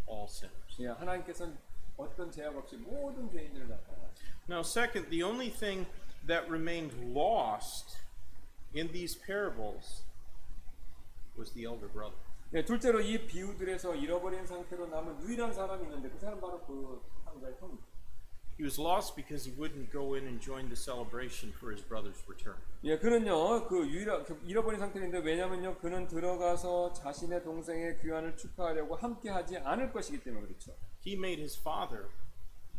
[0.08, 0.82] all sinners.
[0.82, 1.58] 예, 하나님께서는
[1.96, 4.36] 어떤 제약 없이 모든 죄인들을 다 사랑하십니다.
[4.48, 5.88] Now, second, the only thing
[6.26, 7.96] that remained lost
[8.74, 10.02] in these parables
[11.36, 12.16] was the elder brother.
[12.52, 17.54] 예, 둘째로 이 비유들에서 잃어버린 상태로 남은 유일한 사람이 있는데 그 사람 바로 그 탕자의
[17.58, 17.86] 형입니다.
[18.58, 22.22] He was lost because he wouldn't go in and join the celebration for his brother's
[22.26, 22.56] return.
[22.84, 29.28] 예, 그는요, 그 유일하, 그 잃어버린 상태인데, 왜냐면요, 그는 들어가서 자신의 동생의 귀환을 축하하려고 함께
[29.28, 30.72] 하지 않을 것이기 때문에 그렇죠.
[31.04, 32.08] He made his father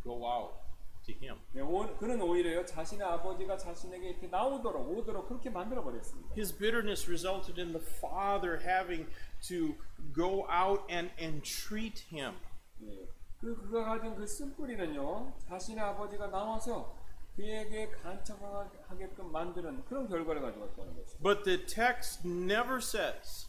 [0.01, 0.55] go out
[1.04, 1.38] to him.
[1.54, 6.34] 예, 오, 그는 오히려요, 자신의 아버지가 자신에게 이렇게 나오도록, 오도록 그렇게 만들어 버렸습니다.
[6.34, 9.08] His bitterness resulted in the father having
[9.48, 9.74] to
[10.14, 12.36] go out and entreat him.
[12.82, 13.08] 예,
[13.40, 16.96] 그, 그가 가진 그 쓴뿌리는요, 자신의 아버지가 나와서
[17.36, 21.18] 그에게 간청하게끔 만드는 그런 결과를 가져왔다는 것이죠.
[21.22, 23.48] But the text never says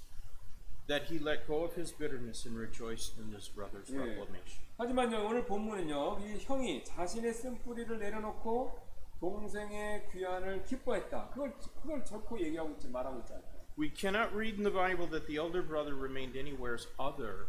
[0.87, 4.61] that he let go of his bitterness and rejoiced in his brother's reclamation.
[4.77, 8.79] 하지만요 오늘 본문은요 이 형이 자신의 쓴 뿌리를 내려놓고
[9.19, 11.29] 동생의 귀환을 기뻐했다.
[11.29, 13.63] 그걸 그걸 절코 얘기하고 있지 말하고 있지 않아요.
[13.77, 17.47] We cannot read in the Bible that the elder brother remained anywhere other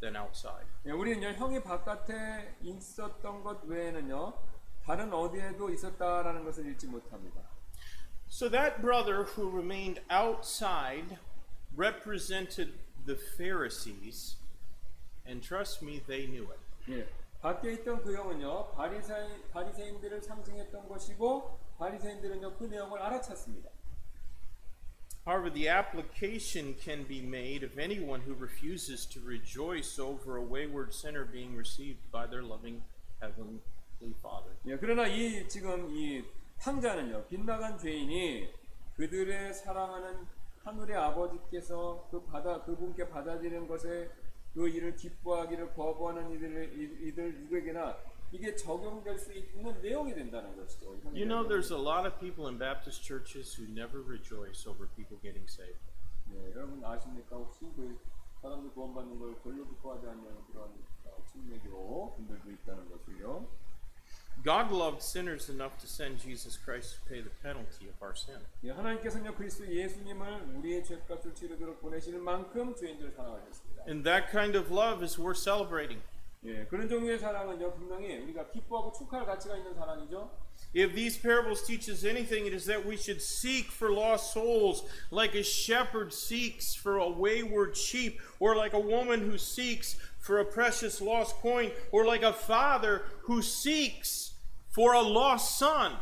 [0.00, 0.66] than outside.
[0.86, 4.34] 예, 우리는요 형이 바깥에 있었던 것 외에는요
[4.84, 7.42] 다른 어디에도 있었다라는 것을 읽지 못합니다.
[8.28, 11.18] So that brother who remained outside
[11.75, 12.73] represented
[13.05, 14.35] the Pharisees,
[15.25, 16.59] and trust me, they knew it.
[16.89, 17.07] 예,
[17.41, 23.69] 밖에 있던 그 형은요, 바리사인, 바리새인들을 상징했던 것이고, 바리새인들은요, 그 내용을 알아챘습니다.
[25.25, 30.93] However, the application can be made of anyone who refuses to rejoice over a wayward
[30.93, 32.81] sinner being received by their loving
[33.21, 33.61] heavenly
[34.19, 34.51] Father.
[34.65, 36.23] 예, 그러나 이 지금 이
[36.59, 38.51] 탕자는요, 빗나간 죄인이
[38.95, 40.27] 그들의 사랑하는
[40.66, 44.10] 하늘의 아버지께서 그 받아 그분께 받아들이는 것에
[44.52, 47.96] 그 일을 기뻐하기를 거부하는 이들 이- 이들 누구에게나
[48.32, 50.86] 이게 적용될 수 있는 내용이 된다는 것이죠.
[51.14, 55.16] You know, there's a lot of people in Baptist churches who never rejoice over people
[55.22, 55.78] getting saved.
[56.34, 57.36] 예, 여러분 아십니까?
[57.36, 57.96] 혹시 그
[58.42, 63.46] 사람들 구원받는 걸 별로 기뻐하지 않는 그런 어, 침례교 분들도 있다는 것을요.
[64.45, 68.41] God loved sinners enough to send Jesus Christ to pay the penalty of our sin.
[68.63, 73.83] 예, 하나님께서는요 그리스도 예수님을 우리의 죄값을 치르도록 보내시는 만큼 죄인들을 사랑하셨습니다.
[73.87, 76.01] And that kind of love is worth celebrating.
[76.43, 80.31] 예, 그런 종류의 사랑은요 분명히 우리가 기뻐하고 축하할 가치가 있는 사랑이죠.
[80.73, 84.83] If these parables teach us anything, it is that we should seek for lost souls
[85.11, 90.39] like a shepherd seeks for a wayward sheep, or like a woman who seeks for
[90.39, 94.31] a precious lost coin, or like a father who seeks
[94.76, 95.96] for a lost son.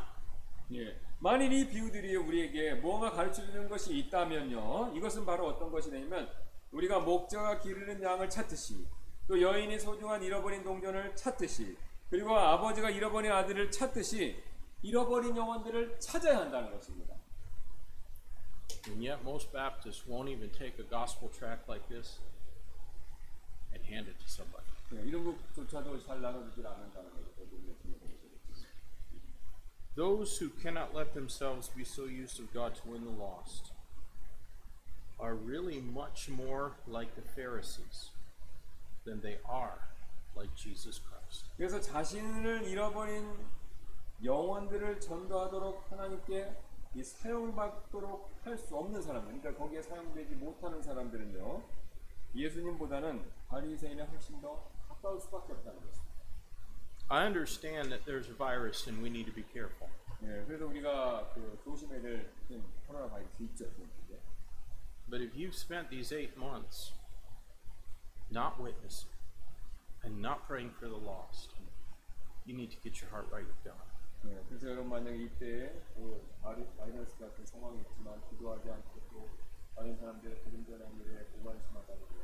[0.72, 6.28] 예, 만일 이 비유들이 우리에게 무언가 가르쳐 주는 것이 있다면요, 이것은 바로 어떤 것이냐면
[6.72, 8.84] 우리가 목자가 기르는 양을 찾듯이
[9.28, 11.76] 또 여인이 소중한 잃어버린 동전을 찾듯이
[12.10, 14.42] 그리고 아버지가 잃어버린 아들을 찾듯이
[14.82, 17.14] 잃어버린 영혼들을 찾아야 한다는 것입니다.
[18.88, 22.18] And yet, most Baptists won't even take a gospel tract like this
[23.72, 24.66] and hand it to somebody.
[24.94, 27.34] 예, 이런 것조차도 잘 나눠주질 않는다는 거죠.
[29.96, 33.72] Those who cannot let themselves be so used of God to win the lost
[35.20, 38.10] are really much more like the Pharisees
[39.04, 39.78] than they are
[40.36, 41.44] like Jesus Christ.
[41.56, 43.24] 그래서 자신을 잃어버린
[44.24, 46.56] 영혼들을 전도하도록 하나님께
[46.96, 51.62] 이 사용받도록 할 수 없는 사람들, 그러니까 거기에 사용되지 못하는 사람들은요,
[52.34, 56.03] 예수님보다는 바리새인에 훨씬 더 가까울 수밖에 없다는 것입니다.
[57.09, 59.89] I understand that there's a virus and we need to be careful.
[60.21, 64.19] 예, 그래서 우리가 그 조심해야 될 지금 코로나 바이러스 있죠, 지금 이제.
[65.09, 66.91] But if you've spent these eight months
[68.29, 69.09] not witnessing
[70.03, 71.55] and not praying for the lost,
[72.45, 73.81] you need to get your heart right with God.
[74.27, 79.29] 예, 그래서 여러분 만약에 이때 그 바리- 바이러스 같은 상황이 있지만 기도하지 않고 또
[79.75, 82.15] 다른 사람들의 그림자라는 일에 무관심하다는 거,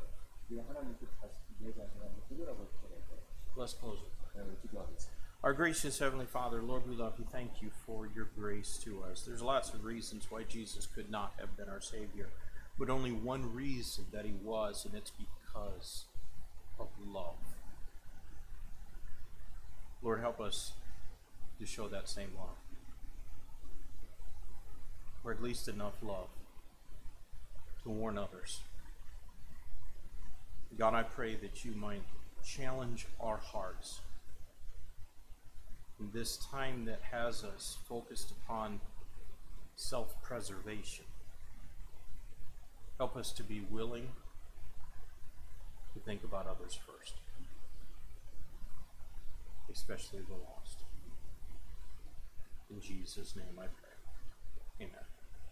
[0.49, 3.19] 우리가 하나님께 다시 내 자신을 한번 되돌아볼 필요가 있어요.
[3.55, 4.13] Let's close with
[5.42, 7.24] our gracious Heavenly Father, Lord, we love you.
[7.32, 9.22] Thank you for your grace to us.
[9.22, 12.28] There's lots of reasons why Jesus could not have been our Savior,
[12.78, 16.04] but only one reason that he was, and it's because
[16.78, 17.36] of love.
[20.02, 20.72] Lord, help us
[21.58, 22.56] to show that same love,
[25.24, 26.28] or at least enough love
[27.82, 28.60] to warn others.
[30.78, 32.02] God, I pray that you might
[32.44, 34.00] challenge our hearts
[36.12, 38.80] this time that has us focused upon
[39.76, 41.04] self preservation.
[42.98, 44.08] Help us to be willing
[45.94, 47.14] to think about others first,
[49.72, 50.84] especially the lost.
[52.70, 54.86] In Jesus' name I pray.
[54.86, 55.09] Amen.